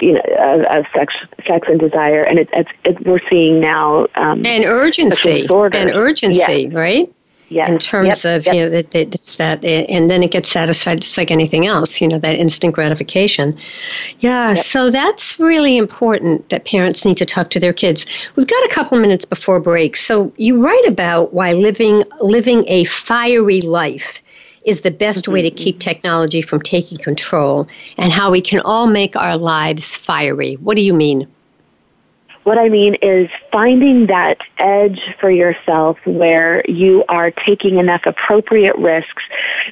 you 0.01 0.13
know, 0.13 0.23
of, 0.39 0.61
of, 0.61 0.85
sex, 0.95 1.13
sex 1.45 1.67
and 1.69 1.81
desire, 1.81 2.23
and 2.23 2.39
it, 2.39 2.49
it's, 2.53 2.71
it, 2.85 3.05
we're 3.05 3.21
seeing 3.29 3.59
now 3.59 4.07
um, 4.15 4.47
and 4.47 4.65
urgency 4.65 5.45
and 5.51 5.91
urgency, 5.91 6.69
right? 6.69 7.13
Yes. 7.51 7.71
In 7.71 7.79
terms 7.79 8.25
yep. 8.25 8.39
of 8.41 8.47
yep. 8.47 8.55
you 8.55 8.61
know 8.61 8.69
that 8.69 8.95
it's 8.95 9.37
that, 9.37 9.65
and 9.65 10.11
then 10.11 10.23
it 10.23 10.31
gets 10.31 10.51
satisfied 10.51 11.01
just 11.01 11.17
like 11.17 11.31
anything 11.31 11.67
else. 11.67 12.01
You 12.01 12.09
know 12.09 12.19
that 12.19 12.39
instant 12.39 12.75
gratification. 12.75 13.59
Yeah. 14.21 14.51
Yep. 14.51 14.59
So 14.59 14.91
that's 14.91 15.39
really 15.41 15.79
important 15.79 16.49
that 16.51 16.67
parents 16.67 17.07
need 17.07 17.17
to 17.17 17.27
talk 17.27 17.49
to 17.51 17.61
their 17.61 17.73
kids. 17.73 18.05
We've 18.37 18.47
got 18.47 18.65
a 18.67 18.69
couple 18.69 18.99
minutes 19.01 19.25
before 19.25 19.61
break, 19.61 19.97
so 19.97 20.31
you 20.37 20.63
write 20.63 20.87
about 20.87 21.33
why 21.33 21.53
living 21.55 22.05
living 22.21 22.65
a 22.69 22.85
fiery 22.85 23.63
life 23.63 24.23
is 24.67 24.83
the 24.83 24.91
best 24.91 25.25
mm-hmm. 25.25 25.33
way 25.33 25.43
to 25.43 25.51
keep 25.51 25.81
technology 25.81 26.43
from 26.43 26.61
taking 26.61 26.99
control, 26.99 27.67
and 27.97 28.13
how 28.13 28.31
we 28.31 28.43
can 28.43 28.61
all 28.61 28.87
make 28.87 29.17
our 29.17 29.39
lives 29.39 29.97
fiery. 29.97 30.57
What 30.57 30.77
do 30.77 30.83
you 30.83 30.93
mean? 30.93 31.27
What 32.49 32.57
I 32.57 32.71
mean 32.71 32.95
is 33.03 33.29
finding 33.53 34.07
that 34.07 34.39
edge 34.57 35.03
for 35.21 35.31
yourself 35.31 35.99
where 36.07 36.65
you 36.67 37.05
are 37.11 37.31
taking 37.31 37.77
enough 37.77 38.01
appropriate 38.07 38.75
risks 38.79 39.23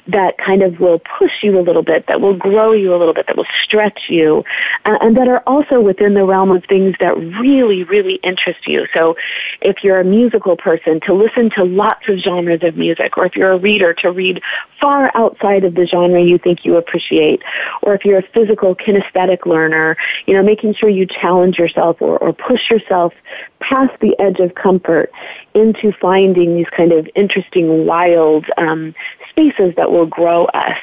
that 0.07 0.37
kind 0.37 0.61
of 0.61 0.79
will 0.79 0.99
push 1.17 1.31
you 1.41 1.57
a 1.57 1.63
little 1.63 1.81
bit, 1.81 2.05
that 2.05 2.21
will 2.21 2.35
grow 2.35 2.73
you 2.73 2.93
a 2.93 2.97
little 2.97 3.15
bit, 3.15 3.25
that 3.25 3.35
will 3.35 3.47
stretch 3.63 4.01
you, 4.09 4.43
uh, 4.85 4.95
and 5.01 5.17
that 5.17 5.27
are 5.27 5.41
also 5.47 5.81
within 5.81 6.13
the 6.13 6.23
realm 6.23 6.51
of 6.51 6.63
things 6.65 6.93
that 6.99 7.17
really, 7.17 7.83
really 7.83 8.19
interest 8.21 8.67
you. 8.67 8.85
So 8.93 9.17
if 9.59 9.83
you're 9.83 9.99
a 9.99 10.05
musical 10.05 10.55
person, 10.55 10.99
to 11.07 11.15
listen 11.15 11.49
to 11.55 11.63
lots 11.63 12.07
of 12.07 12.19
genres 12.19 12.61
of 12.61 12.77
music, 12.77 13.17
or 13.17 13.25
if 13.25 13.35
you're 13.35 13.53
a 13.53 13.57
reader, 13.57 13.95
to 13.95 14.11
read 14.11 14.39
far 14.79 15.09
outside 15.15 15.63
of 15.63 15.73
the 15.73 15.87
genre 15.87 16.21
you 16.21 16.37
think 16.37 16.63
you 16.63 16.75
appreciate, 16.75 17.41
or 17.81 17.95
if 17.95 18.05
you're 18.05 18.19
a 18.19 18.27
physical 18.35 18.75
kinesthetic 18.75 19.47
learner, 19.47 19.97
you 20.27 20.35
know, 20.35 20.43
making 20.43 20.75
sure 20.75 20.89
you 20.89 21.07
challenge 21.07 21.57
yourself 21.57 21.99
or, 22.01 22.19
or 22.19 22.33
push 22.33 22.66
yourself 22.69 23.13
past 23.59 23.99
the 23.99 24.17
edge 24.19 24.39
of 24.39 24.55
comfort 24.55 25.11
into 25.53 25.91
finding 25.91 26.55
these 26.55 26.69
kind 26.69 26.91
of 26.91 27.07
interesting, 27.15 27.85
wild 27.85 28.45
um, 28.57 28.93
spaces 29.29 29.73
that 29.75 29.91
will 29.91 30.05
grow 30.05 30.45
us. 30.45 30.77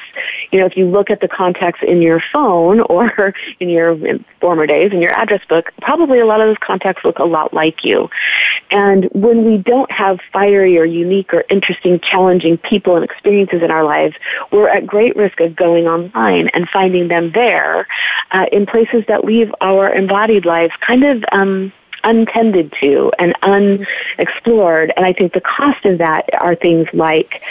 You 0.51 0.59
know, 0.59 0.65
if 0.65 0.77
you 0.77 0.85
look 0.85 1.09
at 1.09 1.21
the 1.21 1.27
contacts 1.27 1.81
in 1.85 2.01
your 2.01 2.21
phone 2.31 2.79
or 2.89 3.33
in 3.59 3.69
your 3.69 3.91
in 4.05 4.23
former 4.39 4.67
days 4.67 4.91
in 4.91 5.01
your 5.01 5.13
address 5.17 5.41
book, 5.47 5.71
probably 5.81 6.19
a 6.19 6.25
lot 6.25 6.41
of 6.41 6.47
those 6.47 6.57
contacts 6.59 7.03
look 7.03 7.19
a 7.19 7.25
lot 7.25 7.53
like 7.53 7.83
you. 7.83 8.09
And 8.71 9.05
when 9.13 9.45
we 9.45 9.57
don't 9.57 9.91
have 9.91 10.19
fiery 10.33 10.77
or 10.77 10.85
unique 10.85 11.33
or 11.33 11.43
interesting, 11.49 11.99
challenging 11.99 12.57
people 12.57 12.95
and 12.95 13.05
experiences 13.05 13.61
in 13.61 13.71
our 13.71 13.83
lives, 13.83 14.15
we're 14.51 14.69
at 14.69 14.87
great 14.87 15.15
risk 15.15 15.39
of 15.39 15.55
going 15.55 15.87
online 15.87 16.49
and 16.49 16.67
finding 16.69 17.07
them 17.07 17.31
there 17.31 17.87
uh, 18.31 18.45
in 18.51 18.65
places 18.65 19.03
that 19.07 19.23
leave 19.23 19.53
our 19.61 19.93
embodied 19.93 20.45
lives 20.45 20.73
kind 20.81 21.03
of 21.03 21.23
um, 21.31 21.71
untended 22.03 22.73
to 22.79 23.11
and 23.19 23.35
unexplored. 23.43 24.93
And 24.95 25.05
I 25.05 25.13
think 25.13 25.33
the 25.33 25.41
cost 25.41 25.85
of 25.85 25.97
that 25.99 26.29
are 26.41 26.55
things 26.55 26.87
like 26.93 27.43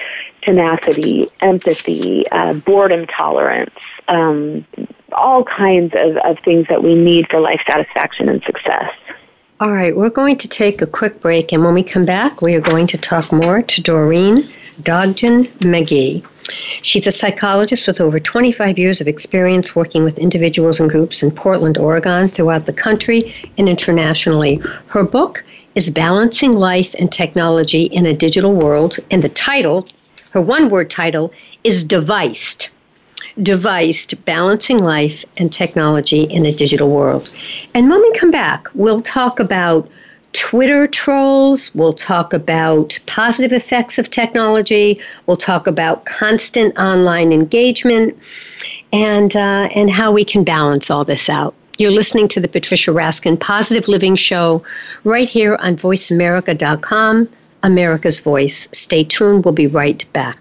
tenacity, 0.42 1.28
empathy, 1.40 2.28
uh, 2.30 2.54
boredom 2.54 3.06
tolerance, 3.06 3.74
um, 4.08 4.66
all 5.12 5.44
kinds 5.44 5.94
of, 5.96 6.16
of 6.18 6.38
things 6.44 6.66
that 6.68 6.82
we 6.82 6.94
need 6.94 7.28
for 7.28 7.40
life 7.40 7.60
satisfaction 7.66 8.28
and 8.28 8.42
success. 8.42 8.92
All 9.60 9.70
right, 9.70 9.96
we're 9.96 10.10
going 10.10 10.36
to 10.38 10.48
take 10.48 10.82
a 10.82 10.86
quick 10.86 11.20
break, 11.20 11.52
and 11.52 11.62
when 11.62 11.74
we 11.74 11.84
come 11.84 12.04
back, 12.04 12.42
we 12.42 12.56
are 12.56 12.60
going 12.60 12.88
to 12.88 12.98
talk 12.98 13.30
more 13.30 13.62
to 13.62 13.80
Doreen 13.80 14.48
Dogden 14.82 15.44
McGee. 15.60 16.26
She's 16.82 17.06
a 17.06 17.12
psychologist 17.12 17.86
with 17.86 18.00
over 18.00 18.18
25 18.18 18.76
years 18.80 19.00
of 19.00 19.06
experience 19.06 19.76
working 19.76 20.02
with 20.02 20.18
individuals 20.18 20.80
and 20.80 20.90
groups 20.90 21.22
in 21.22 21.30
Portland, 21.30 21.78
Oregon, 21.78 22.28
throughout 22.28 22.66
the 22.66 22.72
country 22.72 23.32
and 23.56 23.68
internationally. 23.68 24.60
Her 24.88 25.04
book 25.04 25.44
is 25.76 25.88
Balancing 25.88 26.50
Life 26.50 26.92
and 26.98 27.12
Technology 27.12 27.84
in 27.84 28.06
a 28.06 28.12
Digital 28.12 28.56
World, 28.56 28.96
and 29.12 29.22
the 29.22 29.28
title, 29.28 29.86
her 30.30 30.42
one 30.42 30.68
word 30.68 30.90
title, 30.90 31.32
is 31.62 31.84
Deviced. 31.84 32.70
Deviced 33.38 34.24
Balancing 34.24 34.78
Life 34.78 35.24
and 35.36 35.52
Technology 35.52 36.22
in 36.22 36.46
a 36.46 36.52
Digital 36.52 36.88
World. 36.88 37.30
And 37.74 37.90
when 37.90 38.00
we 38.00 38.12
come 38.12 38.30
back, 38.30 38.68
we'll 38.74 39.02
talk 39.02 39.40
about 39.40 39.88
Twitter 40.32 40.86
trolls. 40.86 41.74
We'll 41.74 41.94
talk 41.94 42.32
about 42.32 42.98
positive 43.06 43.52
effects 43.52 43.98
of 43.98 44.10
technology. 44.10 45.00
We'll 45.26 45.36
talk 45.36 45.66
about 45.66 46.04
constant 46.04 46.76
online 46.76 47.32
engagement 47.32 48.18
and, 48.92 49.34
uh, 49.34 49.68
and 49.74 49.90
how 49.90 50.12
we 50.12 50.24
can 50.24 50.44
balance 50.44 50.90
all 50.90 51.04
this 51.04 51.28
out. 51.28 51.54
You're 51.78 51.90
listening 51.90 52.28
to 52.28 52.40
the 52.40 52.48
Patricia 52.48 52.92
Raskin 52.92 53.38
Positive 53.38 53.88
Living 53.88 54.14
Show 54.14 54.62
right 55.02 55.28
here 55.28 55.56
on 55.56 55.76
VoiceAmerica.com, 55.76 57.28
America's 57.64 58.20
Voice. 58.20 58.68
Stay 58.70 59.02
tuned. 59.02 59.44
We'll 59.44 59.54
be 59.54 59.66
right 59.66 60.04
back. 60.12 60.40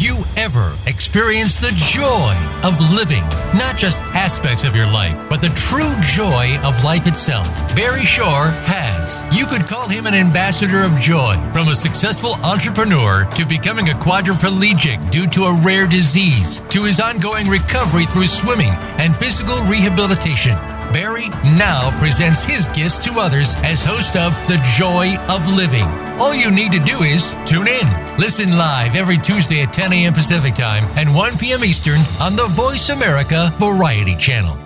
You 0.00 0.16
ever 0.38 0.72
experienced 0.86 1.60
the 1.60 1.72
joy 1.76 2.34
of 2.66 2.80
living? 2.96 3.22
Not 3.52 3.76
just 3.76 4.00
aspects 4.14 4.64
of 4.64 4.74
your 4.74 4.86
life, 4.86 5.28
but 5.28 5.42
the 5.42 5.50
true 5.50 5.94
joy 6.00 6.56
of 6.64 6.82
life 6.82 7.06
itself. 7.06 7.46
Barry 7.76 8.06
Shore 8.06 8.46
has. 8.64 9.20
You 9.30 9.44
could 9.44 9.66
call 9.66 9.88
him 9.88 10.06
an 10.06 10.14
ambassador 10.14 10.82
of 10.84 10.98
joy. 10.98 11.36
From 11.52 11.68
a 11.68 11.74
successful 11.74 12.36
entrepreneur 12.42 13.26
to 13.26 13.44
becoming 13.44 13.90
a 13.90 13.92
quadriplegic 13.92 15.10
due 15.10 15.26
to 15.26 15.44
a 15.44 15.60
rare 15.60 15.86
disease 15.86 16.60
to 16.70 16.84
his 16.84 16.98
ongoing 16.98 17.48
recovery 17.48 18.06
through 18.06 18.28
swimming 18.28 18.72
and 18.96 19.14
physical 19.14 19.62
rehabilitation. 19.64 20.56
Barry 20.92 21.28
now 21.56 21.96
presents 22.00 22.42
his 22.42 22.68
gifts 22.68 23.04
to 23.04 23.20
others 23.20 23.54
as 23.62 23.84
host 23.84 24.16
of 24.16 24.32
The 24.48 24.60
Joy 24.76 25.16
of 25.32 25.46
Living. 25.46 25.84
All 26.20 26.34
you 26.34 26.50
need 26.50 26.72
to 26.72 26.80
do 26.80 27.02
is 27.02 27.30
tune 27.46 27.68
in. 27.68 28.16
Listen 28.18 28.58
live 28.58 28.96
every 28.96 29.16
Tuesday 29.16 29.62
at 29.62 29.72
10 29.72 29.92
a.m. 29.92 30.12
Pacific 30.12 30.54
Time 30.54 30.84
and 30.96 31.14
1 31.14 31.38
p.m. 31.38 31.64
Eastern 31.64 32.00
on 32.20 32.34
the 32.34 32.46
Voice 32.50 32.88
America 32.88 33.50
Variety 33.54 34.16
Channel. 34.16 34.56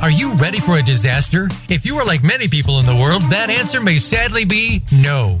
Are 0.00 0.10
you 0.10 0.34
ready 0.34 0.60
for 0.60 0.78
a 0.78 0.82
disaster? 0.82 1.48
If 1.68 1.86
you 1.86 1.96
are 1.96 2.04
like 2.04 2.22
many 2.22 2.46
people 2.46 2.78
in 2.78 2.86
the 2.86 2.94
world, 2.94 3.22
that 3.30 3.50
answer 3.50 3.80
may 3.80 3.98
sadly 3.98 4.44
be 4.44 4.82
no. 4.92 5.40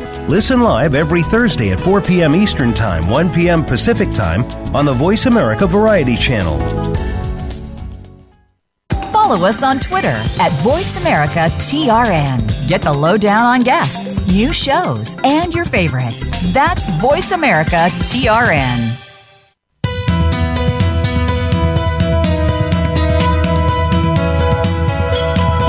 Listen 0.31 0.61
live 0.61 0.95
every 0.95 1.21
Thursday 1.23 1.73
at 1.73 1.79
4 1.81 1.99
p.m. 1.99 2.33
Eastern 2.33 2.73
Time, 2.73 3.09
1 3.09 3.33
p.m. 3.33 3.65
Pacific 3.65 4.13
Time 4.13 4.45
on 4.73 4.85
the 4.85 4.93
Voice 4.93 5.25
America 5.25 5.67
Variety 5.67 6.15
Channel. 6.15 6.57
Follow 9.11 9.45
us 9.45 9.61
on 9.61 9.81
Twitter 9.81 10.07
at 10.07 10.53
VoiceAmericaTRN. 10.63 12.69
Get 12.69 12.81
the 12.81 12.93
lowdown 12.93 13.45
on 13.45 13.63
guests, 13.63 14.25
new 14.27 14.53
shows, 14.53 15.17
and 15.25 15.53
your 15.53 15.65
favorites. 15.65 16.31
That's 16.53 16.89
Voice 17.01 17.33
VoiceAmericaTRN. 17.33 19.10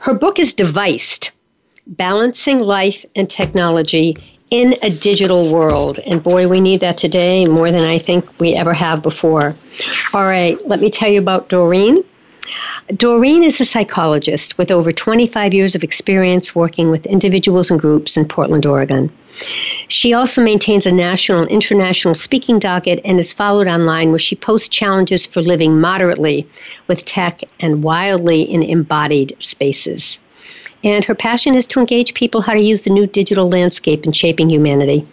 Her 0.00 0.14
book 0.14 0.38
is 0.38 0.54
Deviced 0.54 1.30
Balancing 1.86 2.58
Life 2.58 3.04
and 3.14 3.28
Technology 3.28 4.16
in 4.50 4.76
a 4.82 4.90
Digital 4.90 5.52
World. 5.52 5.98
And 6.00 6.22
boy, 6.22 6.48
we 6.48 6.60
need 6.60 6.80
that 6.80 6.98
today 6.98 7.46
more 7.46 7.72
than 7.72 7.82
I 7.82 7.98
think 7.98 8.38
we 8.38 8.54
ever 8.54 8.72
have 8.72 9.02
before. 9.02 9.54
All 10.12 10.24
right, 10.24 10.56
let 10.66 10.80
me 10.80 10.90
tell 10.90 11.10
you 11.10 11.18
about 11.18 11.48
Doreen. 11.48 12.04
Doreen 12.94 13.42
is 13.42 13.60
a 13.60 13.64
psychologist 13.64 14.58
with 14.58 14.70
over 14.70 14.92
25 14.92 15.52
years 15.52 15.74
of 15.74 15.82
experience 15.82 16.54
working 16.54 16.90
with 16.90 17.04
individuals 17.06 17.70
and 17.70 17.80
groups 17.80 18.16
in 18.16 18.28
Portland, 18.28 18.64
Oregon. 18.64 19.10
She 19.88 20.14
also 20.14 20.42
maintains 20.42 20.86
a 20.86 20.92
national 20.92 21.42
and 21.42 21.50
international 21.50 22.14
speaking 22.14 22.58
docket 22.58 23.00
and 23.04 23.18
is 23.20 23.32
followed 23.32 23.68
online 23.68 24.10
where 24.10 24.18
she 24.18 24.36
posts 24.36 24.68
challenges 24.68 25.26
for 25.26 25.42
living 25.42 25.80
moderately 25.80 26.48
with 26.86 27.04
tech 27.04 27.42
and 27.60 27.82
wildly 27.82 28.42
in 28.42 28.62
embodied 28.62 29.36
spaces. 29.38 30.18
And 30.82 31.04
her 31.04 31.14
passion 31.14 31.54
is 31.54 31.66
to 31.68 31.80
engage 31.80 32.14
people 32.14 32.40
how 32.40 32.52
to 32.52 32.60
use 32.60 32.82
the 32.82 32.90
new 32.90 33.06
digital 33.06 33.48
landscape 33.48 34.04
in 34.04 34.12
shaping 34.12 34.50
humanity. 34.50 35.06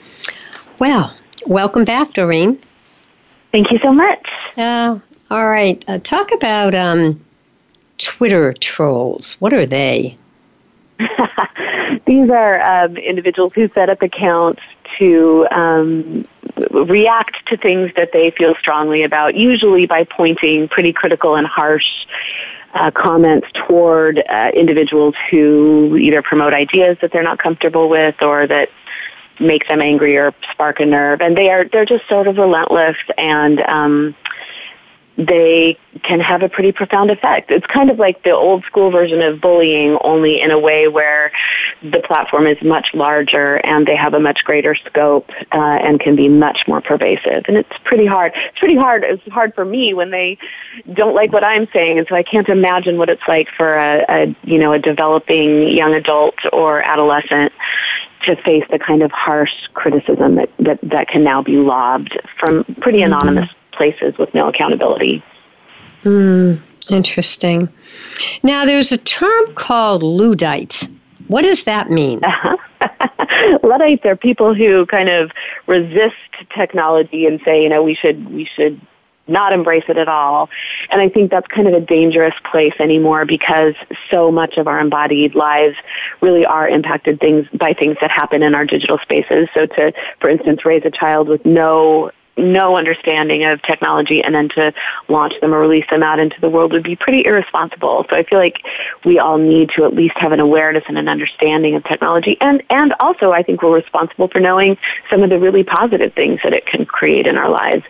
Well, 0.80 1.14
welcome 1.46 1.86
back, 1.86 2.14
Doreen. 2.14 2.60
Thank 3.52 3.72
you 3.72 3.80
so 3.80 3.92
much. 3.92 4.20
Uh, 4.58 5.00
all 5.30 5.48
right. 5.48 5.84
Uh, 5.88 6.00
talk 6.00 6.32
about 6.32 6.76
um, 6.76 7.24
Twitter 7.98 8.54
trolls. 8.54 9.36
What 9.40 9.54
are 9.54 9.66
they? 9.66 10.18
These 12.06 12.30
are 12.30 12.62
um, 12.62 12.98
individuals 12.98 13.54
who 13.54 13.68
set 13.70 13.90
up 13.90 14.02
accounts 14.02 14.62
to 14.98 15.48
um, 15.52 16.28
react 16.72 17.46
to 17.48 17.58
things 17.58 17.92
that 17.96 18.12
they 18.14 18.32
feel 18.32 18.56
strongly 18.56 19.04
about, 19.04 19.36
usually 19.36 19.86
by 19.86 20.04
pointing 20.04 20.68
pretty 20.68 20.94
critical 20.94 21.36
and 21.36 21.48
harsh 21.48 22.06
uh, 22.74 22.92
comments 22.92 23.48
toward 23.54 24.24
uh, 24.30 24.52
individuals 24.54 25.16
who 25.30 25.96
either 25.98 26.22
promote 26.22 26.54
ideas 26.54 26.98
that 27.02 27.12
they're 27.12 27.24
not 27.24 27.38
comfortable 27.38 27.90
with 27.90 28.22
or 28.22 28.48
that 28.48 28.70
make 29.40 29.68
them 29.68 29.82
angry 29.82 30.18
or 30.18 30.34
spark 30.52 30.80
a 30.80 30.86
nerve. 30.86 31.22
And 31.22 31.38
they 31.38 31.50
are 31.50 31.66
they're 31.66 31.86
just 31.86 32.08
sort 32.08 32.28
of 32.28 32.38
relentless 32.38 32.98
and 33.18 33.62
um, 33.62 34.16
they 35.18 35.78
can 36.02 36.20
have 36.20 36.42
a 36.42 36.50
pretty 36.50 36.72
profound 36.72 37.12
effect. 37.12 37.52
It's 37.52 37.66
kind 37.68 37.92
of 37.92 38.00
like 38.00 38.24
the 38.24 38.32
old 38.32 38.64
school 38.66 38.90
version 38.90 39.22
of 39.22 39.40
bullying, 39.40 39.98
only 40.04 40.42
in 40.42 40.50
a 40.50 40.58
way 40.58 40.88
where 40.88 41.32
the 41.84 42.00
platform 42.00 42.48
is 42.48 42.62
much 42.64 42.94
larger 42.94 43.58
and 43.66 43.86
they 43.86 43.96
have 43.96 44.14
a 44.14 44.20
much 44.20 44.44
greater 44.44 44.74
scope 44.76 45.30
uh, 45.52 45.58
and 45.58 46.00
can 46.00 46.16
be 46.16 46.28
much 46.28 46.68
more 46.68 46.82
pervasive. 46.82 47.44
And 47.48 47.58
it's 47.58 47.78
pretty 47.84 48.06
hard. 48.06 48.32
It's 48.36 48.60
pretty 48.60 48.76
hard. 48.76 49.04
It's 49.04 49.24
hard 49.28 49.54
for 49.54 49.66
me 49.66 49.94
when 49.94 50.10
they 50.10 50.38
don't 50.94 51.14
like 51.14 51.32
what 51.32 51.44
I'm 51.44 51.68
saying, 51.72 52.00
and 52.00 52.08
so 52.08 52.16
I 52.16 52.24
can't 52.24 52.50
imagine 52.50 52.98
what 52.98 53.10
it's 53.10 53.28
like 53.28 53.50
for 53.56 53.76
a, 53.76 54.06
a 54.10 54.36
you 54.44 54.58
know 54.58 54.74
a 54.74 54.80
developing 54.80 55.68
young 55.68 55.94
adult 55.94 56.36
or 56.52 56.88
adolescent 56.90 57.54
to 58.26 58.36
face 58.38 58.64
the 58.72 58.80
kind 58.80 59.04
of 59.04 59.12
harsh 59.12 59.52
criticism 59.74 60.36
that, 60.36 60.50
that, 60.58 60.80
that 60.82 61.08
can 61.10 61.24
now 61.24 61.44
be 61.44 61.58
lobbed 61.58 62.18
from 62.40 62.64
pretty 62.80 63.00
mm-hmm. 63.00 63.10
Places 63.76 64.18
with 64.18 64.34
no 64.34 64.48
accountability. 64.48 65.24
Hmm, 66.04 66.56
interesting. 66.90 67.70
Now, 68.44 68.66
there's 68.66 68.92
a 68.92 68.98
term 68.98 69.54
called 69.56 70.04
Luddite. 70.04 70.88
What 71.28 71.44
does 71.44 71.64
that 71.64 71.90
mean? 71.90 72.22
Luddites 73.64 74.06
are 74.06 74.16
people 74.16 74.54
who 74.54 74.86
kind 74.86 75.10
of 75.10 75.32
resist 75.68 76.16
technology 76.56 77.26
and 77.26 77.40
say, 77.46 77.64
you 77.64 77.70
know, 77.70 77.82
we 77.82 77.96
should 77.96 78.30
we 78.34 78.46
should 78.46 78.80
not 79.28 79.54
embrace 79.54 79.86
it 79.88 79.98
at 79.98 80.08
all. 80.08 80.50
And 80.90 81.02
I 81.02 81.10
think 81.10 81.32
that's 81.32 81.48
kind 81.48 81.68
of 81.68 81.74
a 81.74 81.80
dangerous 81.80 82.34
place 82.52 82.74
anymore 82.80 83.26
because 83.26 83.74
so 84.12 84.32
much 84.32 84.58
of 84.58 84.68
our 84.68 84.80
embodied 84.80 85.34
lives 85.34 85.78
really 86.22 86.46
are 86.46 86.68
impacted 86.68 87.20
things 87.20 87.48
by 87.54 87.74
things 87.74 87.98
that 88.02 88.12
happen 88.12 88.44
in 88.44 88.54
our 88.54 88.66
digital 88.66 88.98
spaces. 88.98 89.48
So 89.54 89.66
to, 89.66 89.94
for 90.20 90.30
instance, 90.30 90.66
raise 90.66 90.84
a 90.86 90.92
child 90.92 91.30
with 91.30 91.46
no 91.46 92.12
no 92.36 92.76
understanding 92.76 93.44
of 93.44 93.62
technology 93.62 94.24
and 94.24 94.34
then 94.34 94.50
to 94.50 94.74
launch 95.08 95.34
them 95.40 95.54
or 95.54 95.60
release 95.60 95.86
them 95.90 96.02
out 96.02 96.20
into 96.20 96.40
the 96.42 96.50
world 96.50 96.72
would 96.74 96.84
be 96.84 96.96
pretty 96.96 97.26
irresponsible. 97.26 98.06
So 98.10 98.16
I 98.16 98.24
feel 98.24 98.40
like 98.40 98.64
we 99.06 99.20
all 99.20 99.38
need 99.38 99.70
to 99.76 99.86
at 99.86 99.94
least 99.94 100.18
have 100.18 100.32
an 100.32 100.40
awareness 100.40 100.84
and 100.88 100.98
an 100.98 101.08
understanding 101.08 101.76
of 101.76 101.84
technology. 101.84 102.38
And, 102.42 102.64
and 102.70 102.94
also 103.00 103.32
I 103.32 103.44
think 103.44 103.62
we're 103.62 103.76
responsible 103.76 104.28
for 104.30 104.40
knowing 104.40 104.78
some 105.10 105.22
of 105.22 105.30
the 105.30 105.40
really 105.40 105.64
positive 105.64 106.14
things 106.14 106.40
that 106.44 106.54
it 106.54 106.66
can 106.66 106.86
create 106.86 107.28
in 107.28 107.38
our 107.38 107.50
lives. 107.50 107.84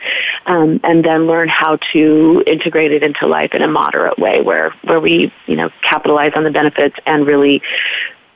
Um, 0.45 0.81
and 0.83 1.05
then 1.05 1.25
learn 1.27 1.47
how 1.47 1.77
to 1.93 2.43
integrate 2.45 2.91
it 2.91 3.01
into 3.01 3.27
life 3.27 3.53
in 3.53 3.61
a 3.61 3.67
moderate 3.67 4.19
way 4.19 4.41
where, 4.41 4.71
where 4.83 4.99
we, 4.99 5.33
you 5.45 5.55
know, 5.55 5.69
capitalize 5.81 6.33
on 6.35 6.43
the 6.43 6.51
benefits 6.51 6.97
and 7.05 7.25
really 7.25 7.61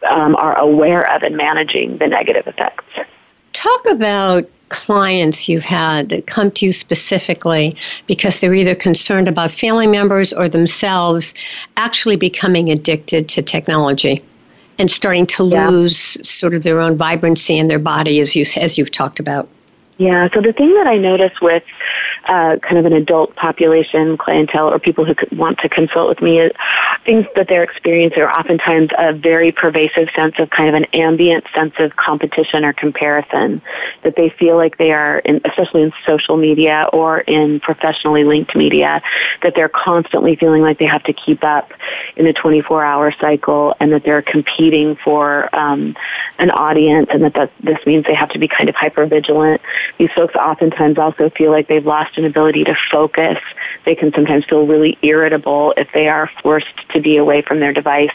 um, 0.09 0.35
are 0.35 0.57
aware 0.57 1.09
of 1.11 1.23
and 1.23 1.35
managing 1.35 1.97
the 1.97 2.07
negative 2.07 2.47
effects. 2.47 2.85
Talk 3.53 3.85
about 3.87 4.49
clients 4.69 5.47
you've 5.47 5.63
had 5.63 6.09
that 6.09 6.27
come 6.27 6.51
to 6.51 6.65
you 6.65 6.71
specifically 6.71 7.75
because 8.05 8.39
they're 8.39 8.53
either 8.53 8.75
concerned 8.75 9.27
about 9.27 9.51
family 9.51 9.87
members 9.87 10.33
or 10.33 10.49
themselves 10.49 11.33
actually 11.77 12.15
becoming 12.15 12.69
addicted 12.69 13.29
to 13.29 13.41
technology? 13.41 14.21
and 14.79 14.91
starting 14.91 15.25
to 15.25 15.43
Yeah. 15.43 15.69
lose 15.69 16.17
sort 16.21 16.53
of 16.53 16.61
their 16.61 16.79
own 16.79 16.95
vibrancy 16.97 17.57
in 17.57 17.67
their 17.67 17.79
body, 17.79 18.19
as 18.19 18.35
you 18.35 18.45
as 18.57 18.77
you've 18.77 18.91
talked 18.91 19.19
about. 19.19 19.47
Yeah, 19.97 20.29
so 20.31 20.41
the 20.41 20.53
thing 20.53 20.73
that 20.75 20.85
I 20.85 20.97
notice 20.97 21.41
with 21.41 21.63
uh, 22.25 22.57
kind 22.57 22.77
of 22.77 22.85
an 22.85 22.93
adult 22.93 23.35
population 23.35 24.17
clientele 24.17 24.71
or 24.71 24.79
people 24.79 25.05
who 25.05 25.13
want 25.31 25.59
to 25.59 25.69
consult 25.69 26.09
with 26.09 26.21
me 26.21 26.39
is 26.39 26.51
things 27.05 27.25
that 27.35 27.47
they're 27.47 27.63
experiencing 27.63 28.21
are 28.21 28.31
oftentimes 28.31 28.89
a 28.97 29.13
very 29.13 29.51
pervasive 29.51 30.09
sense 30.15 30.35
of 30.39 30.49
kind 30.49 30.69
of 30.69 30.75
an 30.75 30.85
ambient 30.93 31.45
sense 31.53 31.73
of 31.79 31.95
competition 31.95 32.65
or 32.65 32.73
comparison 32.73 33.61
that 34.03 34.15
they 34.15 34.29
feel 34.29 34.55
like 34.55 34.77
they 34.77 34.91
are, 34.91 35.19
in, 35.19 35.41
especially 35.45 35.83
in 35.83 35.93
social 36.05 36.37
media 36.37 36.87
or 36.93 37.19
in 37.21 37.59
professionally 37.59 38.23
linked 38.23 38.55
media, 38.55 39.01
that 39.41 39.55
they're 39.55 39.69
constantly 39.69 40.35
feeling 40.35 40.61
like 40.61 40.79
they 40.79 40.85
have 40.85 41.03
to 41.03 41.13
keep 41.13 41.43
up 41.43 41.71
in 42.15 42.27
a 42.27 42.33
24-hour 42.33 43.11
cycle 43.19 43.75
and 43.79 43.91
that 43.91 44.03
they're 44.03 44.21
competing 44.21 44.95
for 44.95 45.53
um, 45.55 45.95
an 46.39 46.51
audience 46.51 47.07
and 47.11 47.23
that, 47.23 47.33
that 47.33 47.51
this 47.61 47.77
means 47.85 48.05
they 48.05 48.13
have 48.13 48.29
to 48.29 48.39
be 48.39 48.47
kind 48.47 48.69
of 48.69 48.75
hyper 48.75 49.05
vigilant 49.05 49.61
these 49.97 50.11
folks 50.11 50.35
oftentimes 50.35 50.97
also 50.97 51.29
feel 51.29 51.51
like 51.51 51.67
they've 51.67 51.85
lost 51.85 52.16
ability 52.25 52.63
to 52.65 52.75
focus. 52.91 53.37
They 53.85 53.95
can 53.95 54.13
sometimes 54.13 54.45
feel 54.45 54.65
really 54.65 54.97
irritable 55.01 55.73
if 55.77 55.87
they 55.93 56.07
are 56.07 56.29
forced 56.41 56.67
to 56.93 57.01
be 57.01 57.17
away 57.17 57.41
from 57.41 57.59
their 57.59 57.73
device 57.73 58.11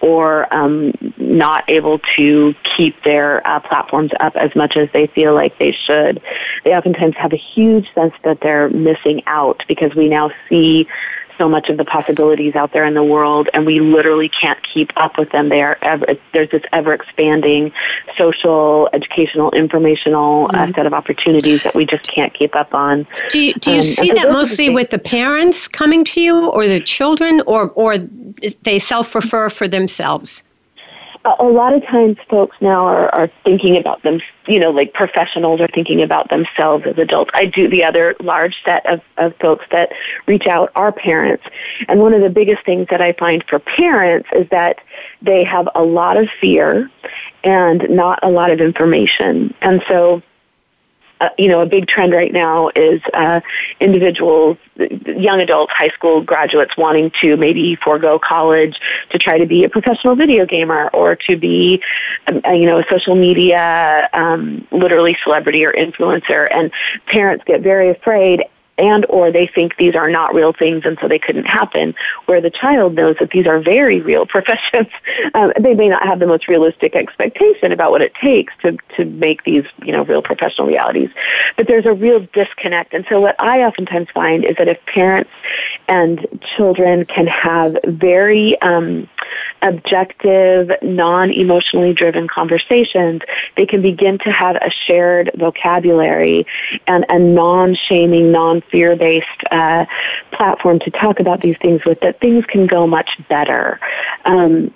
or 0.00 0.52
um, 0.52 0.92
not 1.16 1.64
able 1.68 2.00
to 2.16 2.54
keep 2.76 3.02
their 3.04 3.46
uh, 3.46 3.60
platforms 3.60 4.10
up 4.20 4.34
as 4.36 4.54
much 4.56 4.76
as 4.76 4.88
they 4.92 5.06
feel 5.08 5.34
like 5.34 5.56
they 5.58 5.72
should. 5.72 6.20
They 6.64 6.74
oftentimes 6.74 7.16
have 7.16 7.32
a 7.32 7.36
huge 7.36 7.92
sense 7.94 8.14
that 8.24 8.40
they're 8.40 8.68
missing 8.70 9.22
out 9.26 9.62
because 9.68 9.94
we 9.94 10.08
now 10.08 10.30
see 10.48 10.88
so 11.42 11.48
much 11.48 11.68
of 11.68 11.76
the 11.76 11.84
possibilities 11.84 12.54
out 12.54 12.72
there 12.72 12.84
in 12.84 12.94
the 12.94 13.02
world 13.02 13.48
and 13.52 13.66
we 13.66 13.80
literally 13.80 14.28
can't 14.28 14.62
keep 14.62 14.92
up 14.96 15.18
with 15.18 15.30
them. 15.32 15.48
They 15.48 15.60
are 15.60 15.76
ever 15.82 16.06
there's 16.32 16.50
this 16.50 16.62
ever 16.72 16.94
expanding 16.94 17.72
social 18.16 18.88
educational 18.92 19.50
informational 19.50 20.48
uh, 20.54 20.72
set 20.72 20.86
of 20.86 20.94
opportunities 20.94 21.64
that 21.64 21.74
we 21.74 21.84
just 21.84 22.06
can't 22.06 22.32
keep 22.32 22.54
up 22.54 22.72
on. 22.74 23.08
Do 23.30 23.40
you, 23.40 23.54
do 23.54 23.72
you 23.72 23.76
Um, 23.78 23.82
see 23.82 24.08
so 24.08 24.14
that 24.14 24.14
those 24.14 24.24
are 24.24 24.28
the 24.28 24.32
mostly 24.32 24.70
with 24.70 24.90
the 24.90 25.00
parents 25.00 25.66
coming 25.66 26.04
to 26.04 26.20
you, 26.20 26.48
or 26.50 26.68
the 26.68 26.78
children, 26.78 27.42
or 27.48 27.70
or 27.70 27.98
they 28.62 28.78
self 28.78 29.12
refer 29.16 29.50
for 29.50 29.66
themselves? 29.66 30.44
A 31.24 31.44
lot 31.44 31.72
of 31.72 31.84
times 31.84 32.16
folks 32.28 32.56
now 32.60 32.86
are, 32.86 33.14
are 33.14 33.30
thinking 33.44 33.76
about 33.76 34.02
them, 34.02 34.20
you 34.46 34.58
know, 34.58 34.70
like 34.70 34.92
professionals 34.92 35.60
are 35.60 35.68
thinking 35.68 36.02
about 36.02 36.28
themselves 36.30 36.84
as 36.86 36.98
adults. 36.98 37.30
I 37.34 37.46
do 37.46 37.68
the 37.68 37.84
other 37.84 38.16
large 38.20 38.56
set 38.64 38.84
of, 38.86 39.00
of 39.18 39.34
folks 39.36 39.64
that 39.70 39.92
reach 40.26 40.46
out 40.46 40.72
are 40.74 40.90
parents. 40.90 41.44
And 41.88 42.00
one 42.00 42.12
of 42.12 42.22
the 42.22 42.30
biggest 42.30 42.64
things 42.64 42.88
that 42.90 43.00
I 43.00 43.12
find 43.12 43.44
for 43.48 43.58
parents 43.58 44.28
is 44.34 44.48
that 44.50 44.80
they 45.20 45.44
have 45.44 45.68
a 45.74 45.82
lot 45.82 46.16
of 46.16 46.28
fear 46.40 46.90
and 47.44 47.88
not 47.88 48.18
a 48.22 48.28
lot 48.28 48.50
of 48.50 48.60
information. 48.60 49.54
And 49.60 49.82
so 49.88 50.22
uh, 51.22 51.28
you 51.38 51.46
know, 51.46 51.60
a 51.60 51.66
big 51.66 51.86
trend 51.86 52.12
right 52.12 52.32
now 52.32 52.68
is 52.74 53.00
uh, 53.14 53.40
individuals, 53.78 54.58
young 55.06 55.40
adults, 55.40 55.72
high 55.72 55.90
school 55.90 56.20
graduates 56.20 56.76
wanting 56.76 57.12
to 57.20 57.36
maybe 57.36 57.76
forego 57.76 58.18
college 58.18 58.76
to 59.10 59.18
try 59.18 59.38
to 59.38 59.46
be 59.46 59.62
a 59.62 59.68
professional 59.68 60.16
video 60.16 60.44
gamer 60.44 60.88
or 60.88 61.14
to 61.14 61.36
be, 61.36 61.80
um, 62.26 62.40
uh, 62.44 62.50
you 62.50 62.66
know, 62.66 62.78
a 62.78 62.84
social 62.90 63.14
media, 63.14 64.08
um, 64.12 64.66
literally 64.72 65.16
celebrity 65.22 65.64
or 65.64 65.72
influencer. 65.72 66.48
And 66.50 66.72
parents 67.06 67.44
get 67.46 67.60
very 67.60 67.90
afraid 67.90 68.42
and 68.78 69.04
or 69.08 69.30
they 69.30 69.46
think 69.46 69.76
these 69.76 69.94
are 69.94 70.08
not 70.08 70.34
real 70.34 70.52
things 70.52 70.84
and 70.84 70.98
so 71.00 71.08
they 71.08 71.18
couldn't 71.18 71.44
happen 71.44 71.94
where 72.26 72.40
the 72.40 72.50
child 72.50 72.94
knows 72.94 73.16
that 73.20 73.30
these 73.30 73.46
are 73.46 73.60
very 73.60 74.00
real 74.00 74.26
professions. 74.32 74.88
Um, 75.34 75.52
they 75.58 75.74
may 75.74 75.88
not 75.88 76.02
have 76.06 76.18
the 76.18 76.26
most 76.26 76.48
realistic 76.48 76.94
expectation 76.94 77.72
about 77.72 77.90
what 77.90 78.02
it 78.02 78.14
takes 78.14 78.52
to, 78.62 78.76
to 78.96 79.04
make 79.04 79.44
these 79.44 79.64
you 79.84 79.92
know 79.92 80.04
real 80.04 80.22
professional 80.22 80.66
realities. 80.66 81.10
But 81.56 81.66
there's 81.68 81.86
a 81.86 81.92
real 81.92 82.20
disconnect. 82.32 82.94
And 82.94 83.04
so 83.08 83.20
what 83.20 83.36
i 83.38 83.62
oftentimes 83.62 84.08
find 84.10 84.44
is 84.44 84.56
that 84.56 84.68
if 84.68 84.84
parents 84.86 85.30
and 85.88 86.26
children 86.56 87.04
can 87.04 87.26
have 87.26 87.76
very 87.84 88.60
um, 88.62 89.08
objective 89.62 90.70
non-emotionally 90.82 91.92
driven 91.92 92.28
conversations 92.28 93.22
they 93.56 93.66
can 93.66 93.82
begin 93.82 94.18
to 94.18 94.30
have 94.30 94.56
a 94.56 94.70
shared 94.70 95.30
vocabulary 95.34 96.46
and 96.86 97.04
a 97.08 97.18
non-shaming 97.18 98.32
non-fear-based 98.32 99.26
uh, 99.50 99.84
platform 100.32 100.78
to 100.80 100.90
talk 100.90 101.20
about 101.20 101.40
these 101.40 101.56
things 101.58 101.84
with 101.84 102.00
that 102.00 102.20
things 102.20 102.44
can 102.46 102.66
go 102.66 102.86
much 102.86 103.10
better. 103.28 103.78
Um, 104.24 104.72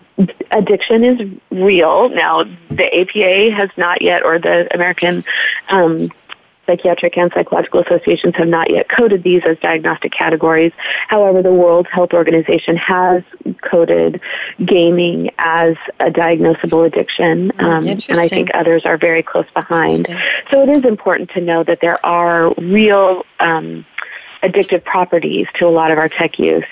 addiction 0.51 1.05
is 1.05 1.39
real. 1.51 2.09
Now 2.09 2.45
the 2.71 3.01
apa 3.01 3.51
has 3.55 3.71
not 3.77 4.03
yet 4.03 4.23
or 4.23 4.39
the 4.39 4.69
american 4.75 5.23
um, 5.69 6.09
psychiatric 6.67 7.17
and 7.17 7.33
psychological 7.33 7.81
associations 7.81 8.35
have 8.37 8.49
not 8.49 8.71
yet 8.71 8.89
coded 8.89 9.23
these 9.23 9.43
as 9.47 9.59
diagnostic 9.59 10.13
categories. 10.13 10.73
However, 11.09 11.43
the 11.43 11.53
World 11.53 11.87
Health 11.87 12.13
Organization 12.13 12.77
has 12.77 13.23
coded 13.63 14.21
gaming 14.65 15.31
as 15.39 15.77
a 16.01 16.11
diagnosable 16.11 16.87
addiction, 16.87 17.53
um, 17.61 17.85
and 18.09 18.19
I 18.19 18.29
think 18.29 18.51
others 18.55 18.85
are 18.85 18.97
very 18.99 19.23
close 19.23 19.47
behind. 19.55 20.09
So 20.51 20.63
it 20.63 20.69
is 20.69 20.85
important 20.85 21.31
to 21.31 21.41
know 21.41 21.63
that 21.65 21.81
there 21.81 22.05
are 22.05 22.53
real 22.55 23.25
um, 23.41 23.85
addictive 24.43 24.85
properties 24.85 25.47
to 25.55 25.67
a 25.67 25.71
lot 25.71 25.91
of 25.91 25.99
our 25.99 26.09
tech 26.09 26.39
use. 26.39 26.65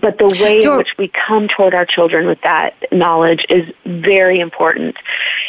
But 0.00 0.16
the 0.18 0.28
way 0.40 0.58
in 0.58 0.76
which 0.78 0.94
we 0.96 1.08
come 1.08 1.48
toward 1.48 1.74
our 1.74 1.84
children 1.84 2.26
with 2.26 2.40
that 2.42 2.74
knowledge 2.92 3.44
is 3.50 3.70
very 3.84 4.40
important 4.40 4.96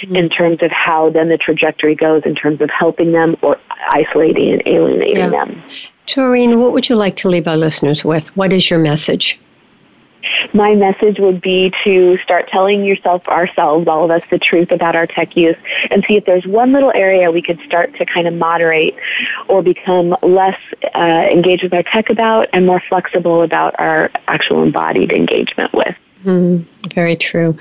in 0.03 0.29
terms 0.29 0.61
of 0.61 0.71
how 0.71 1.09
then 1.09 1.29
the 1.29 1.37
trajectory 1.37 1.95
goes 1.95 2.23
in 2.23 2.35
terms 2.35 2.61
of 2.61 2.69
helping 2.69 3.11
them 3.11 3.35
or 3.41 3.57
isolating 3.89 4.53
and 4.53 4.63
alienating 4.65 5.17
Yeah. 5.17 5.29
them. 5.29 5.63
Doreen, 6.07 6.59
what 6.59 6.73
would 6.73 6.89
you 6.89 6.95
like 6.95 7.15
to 7.17 7.29
leave 7.29 7.47
our 7.47 7.57
listeners 7.57 8.03
with? 8.03 8.35
What 8.35 8.51
is 8.51 8.69
your 8.69 8.79
message? 8.79 9.39
My 10.53 10.73
message 10.73 11.19
would 11.19 11.41
be 11.41 11.73
to 11.83 12.17
start 12.19 12.47
telling 12.47 12.85
yourself, 12.85 13.27
ourselves, 13.27 13.87
all 13.87 14.05
of 14.05 14.11
us, 14.11 14.21
the 14.29 14.39
truth 14.39 14.71
about 14.71 14.95
our 14.95 15.05
tech 15.05 15.35
use 15.35 15.61
and 15.91 16.03
see 16.07 16.15
if 16.15 16.25
there's 16.25 16.45
one 16.45 16.71
little 16.71 16.91
area 16.95 17.29
we 17.29 17.41
could 17.41 17.59
start 17.65 17.93
to 17.95 18.05
kind 18.05 18.27
of 18.27 18.33
moderate 18.33 18.95
or 19.49 19.61
become 19.61 20.15
less 20.21 20.57
uh, 20.95 21.27
engaged 21.29 21.63
with 21.63 21.73
our 21.73 21.83
tech 21.83 22.09
about 22.09 22.47
and 22.53 22.65
more 22.65 22.79
flexible 22.79 23.41
about 23.41 23.75
our 23.79 24.09
actual 24.27 24.63
embodied 24.63 25.11
engagement 25.11 25.73
with. 25.73 25.95
Very 26.93 27.17
true. 27.17 27.57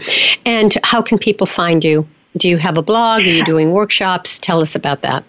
And 0.46 0.76
how 0.85 1.02
can 1.02 1.18
people 1.18 1.48
find 1.48 1.83
you? 1.83 2.07
Do 2.37 2.49
you 2.49 2.57
have 2.57 2.79
a 2.79 2.83
blog? 2.83 3.23
Are 3.23 3.25
you 3.25 3.45
doing 3.45 3.73
workshops? 3.73 4.38
Tell 4.38 4.61
us 4.62 4.75
about 4.75 5.03
that. 5.03 5.25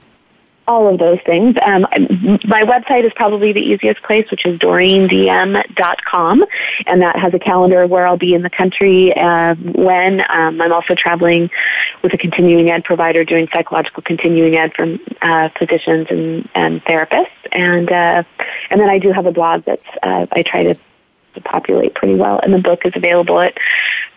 all 0.65 0.87
of 0.87 0.97
those 0.97 1.19
things. 1.25 1.57
Um, 1.61 1.81
my 2.45 2.61
website 2.63 3.03
is 3.03 3.11
probably 3.15 3.51
the 3.51 3.59
easiest 3.61 4.01
place, 4.03 4.29
which 4.31 4.45
is 4.45 4.57
DoreenDM.com, 4.59 6.45
and 6.85 7.01
that 7.01 7.17
has 7.17 7.33
a 7.33 7.39
calendar 7.39 7.81
of 7.81 7.89
where 7.89 8.07
I'll 8.07 8.17
be 8.17 8.33
in 8.33 8.43
the 8.43 8.49
country 8.49 9.13
uh, 9.15 9.55
when. 9.55 10.21
Um, 10.29 10.61
I'm 10.61 10.71
also 10.71 10.95
traveling 10.95 11.49
with 12.01 12.13
a 12.13 12.17
continuing 12.17 12.69
ed 12.69 12.85
provider 12.85 13.25
doing 13.25 13.49
psychological 13.53 14.03
continuing 14.03 14.55
ed 14.55 14.73
for 14.73 14.97
uh, 15.21 15.49
physicians 15.59 16.07
and, 16.09 16.47
and 16.55 16.81
therapists, 16.85 17.27
and 17.51 17.91
uh, 17.91 18.23
and 18.69 18.79
then 18.79 18.89
I 18.89 18.99
do 18.99 19.11
have 19.11 19.25
a 19.25 19.31
blog 19.33 19.65
that's 19.65 19.83
uh, 20.01 20.27
I 20.31 20.43
try 20.43 20.63
to, 20.63 20.75
to 21.33 21.41
populate 21.41 21.93
pretty 21.95 22.15
well, 22.15 22.39
and 22.41 22.53
the 22.53 22.59
book 22.59 22.85
is 22.85 22.95
available 22.95 23.39
at 23.41 23.57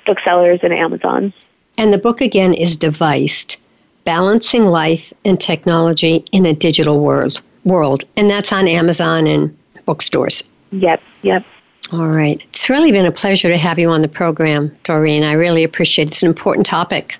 booksellers 0.07 0.61
and 0.63 0.73
Amazon. 0.73 1.33
And 1.79 1.93
the 1.93 1.99
book 1.99 2.21
again 2.21 2.55
is 2.55 2.77
Deviced 2.77 3.57
Balancing 4.05 4.65
Life 4.65 5.13
and 5.25 5.39
Technology 5.39 6.25
in 6.33 6.47
a 6.47 6.55
Digital 6.55 7.01
World. 7.01 7.43
World. 7.65 8.05
And 8.17 8.31
that's 8.31 8.53
on 8.53 8.69
Amazon 8.69 9.27
and 9.27 9.57
bookstores. 9.85 10.43
Yep, 10.73 11.03
yep. 11.23 11.45
All 11.93 12.09
right. 12.09 12.41
It's 12.49 12.69
really 12.69 12.93
been 12.93 13.07
a 13.07 13.13
pleasure 13.13 13.49
to 13.49 13.57
have 13.57 13.79
you 13.79 13.91
on 13.91 14.01
the 14.01 14.09
program, 14.09 14.77
Doreen. 14.85 15.23
I 15.23 15.33
really 15.33 15.65
appreciate 15.65 16.09
it. 16.09 16.13
It's 16.13 16.23
an 16.23 16.29
important 16.29 16.67
topic. 16.67 17.19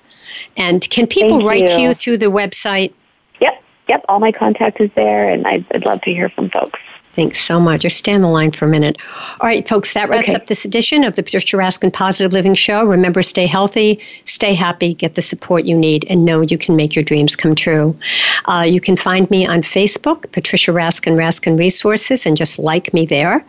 And 0.57 0.87
can 0.89 1.07
people 1.07 1.37
Thank 1.37 1.49
write 1.49 1.67
to 1.67 1.81
you. 1.81 1.89
you 1.89 1.93
through 1.93 2.17
the 2.17 2.25
website? 2.27 2.93
Yep, 3.39 3.63
yep. 3.87 4.05
All 4.09 4.19
my 4.19 4.31
contact 4.31 4.81
is 4.81 4.89
there, 4.95 5.29
and 5.29 5.47
I'd, 5.47 5.65
I'd 5.73 5.85
love 5.85 6.01
to 6.01 6.11
hear 6.11 6.29
from 6.29 6.49
folks. 6.49 6.79
Thanks 7.17 7.39
so 7.41 7.59
much. 7.59 7.81
Just 7.81 7.97
stay 7.97 8.13
on 8.13 8.21
the 8.21 8.27
line 8.27 8.51
for 8.51 8.65
a 8.65 8.67
minute. 8.67 8.99
All 9.41 9.47
right, 9.47 9.67
folks, 9.67 9.95
that 9.95 10.07
wraps 10.07 10.29
Okay. 10.29 10.35
up 10.35 10.45
this 10.45 10.63
edition 10.65 11.03
of 11.03 11.15
the 11.15 11.23
Patricia 11.23 11.57
Raskin 11.57 11.91
Positive 11.91 12.31
Living 12.31 12.53
Show. 12.53 12.85
Remember, 12.85 13.23
stay 13.23 13.47
healthy, 13.47 13.99
stay 14.25 14.53
happy, 14.53 14.93
get 14.93 15.15
the 15.15 15.23
support 15.23 15.65
you 15.65 15.75
need, 15.75 16.05
and 16.11 16.25
know 16.25 16.41
you 16.41 16.59
can 16.59 16.75
make 16.75 16.95
your 16.95 17.03
dreams 17.03 17.35
come 17.35 17.55
true. 17.55 17.97
Uh, 18.45 18.63
you 18.69 18.79
can 18.79 18.95
find 18.95 19.27
me 19.31 19.47
on 19.47 19.63
Facebook, 19.63 20.31
Patricia 20.31 20.69
Raskin, 20.71 21.15
Raskin 21.15 21.57
Resources, 21.57 22.27
and 22.27 22.37
just 22.37 22.59
like 22.59 22.93
me 22.93 23.03
there. 23.03 23.43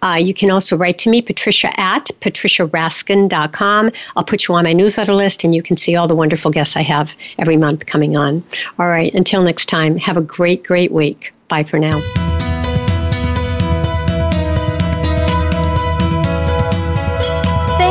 Uh, 0.00 0.16
you 0.18 0.32
can 0.32 0.50
also 0.50 0.74
write 0.74 0.96
to 1.00 1.10
me, 1.10 1.20
patricia 1.20 1.78
at 1.78 2.06
patriciaraskin.com. 2.22 3.90
I'll 4.16 4.24
put 4.24 4.48
you 4.48 4.54
on 4.54 4.64
my 4.64 4.72
newsletter 4.72 5.12
list, 5.14 5.44
and 5.44 5.54
you 5.54 5.62
can 5.62 5.76
see 5.76 5.96
all 5.96 6.08
the 6.08 6.16
wonderful 6.16 6.50
guests 6.50 6.78
I 6.78 6.82
have 6.82 7.12
every 7.38 7.58
month 7.58 7.84
coming 7.84 8.16
on. 8.16 8.42
All 8.78 8.88
right, 8.88 9.12
until 9.12 9.42
next 9.42 9.66
time, 9.66 9.98
have 9.98 10.16
a 10.16 10.22
great, 10.22 10.64
great 10.64 10.92
week. 10.92 11.30
Bye 11.48 11.64
for 11.64 11.78
now. 11.78 12.00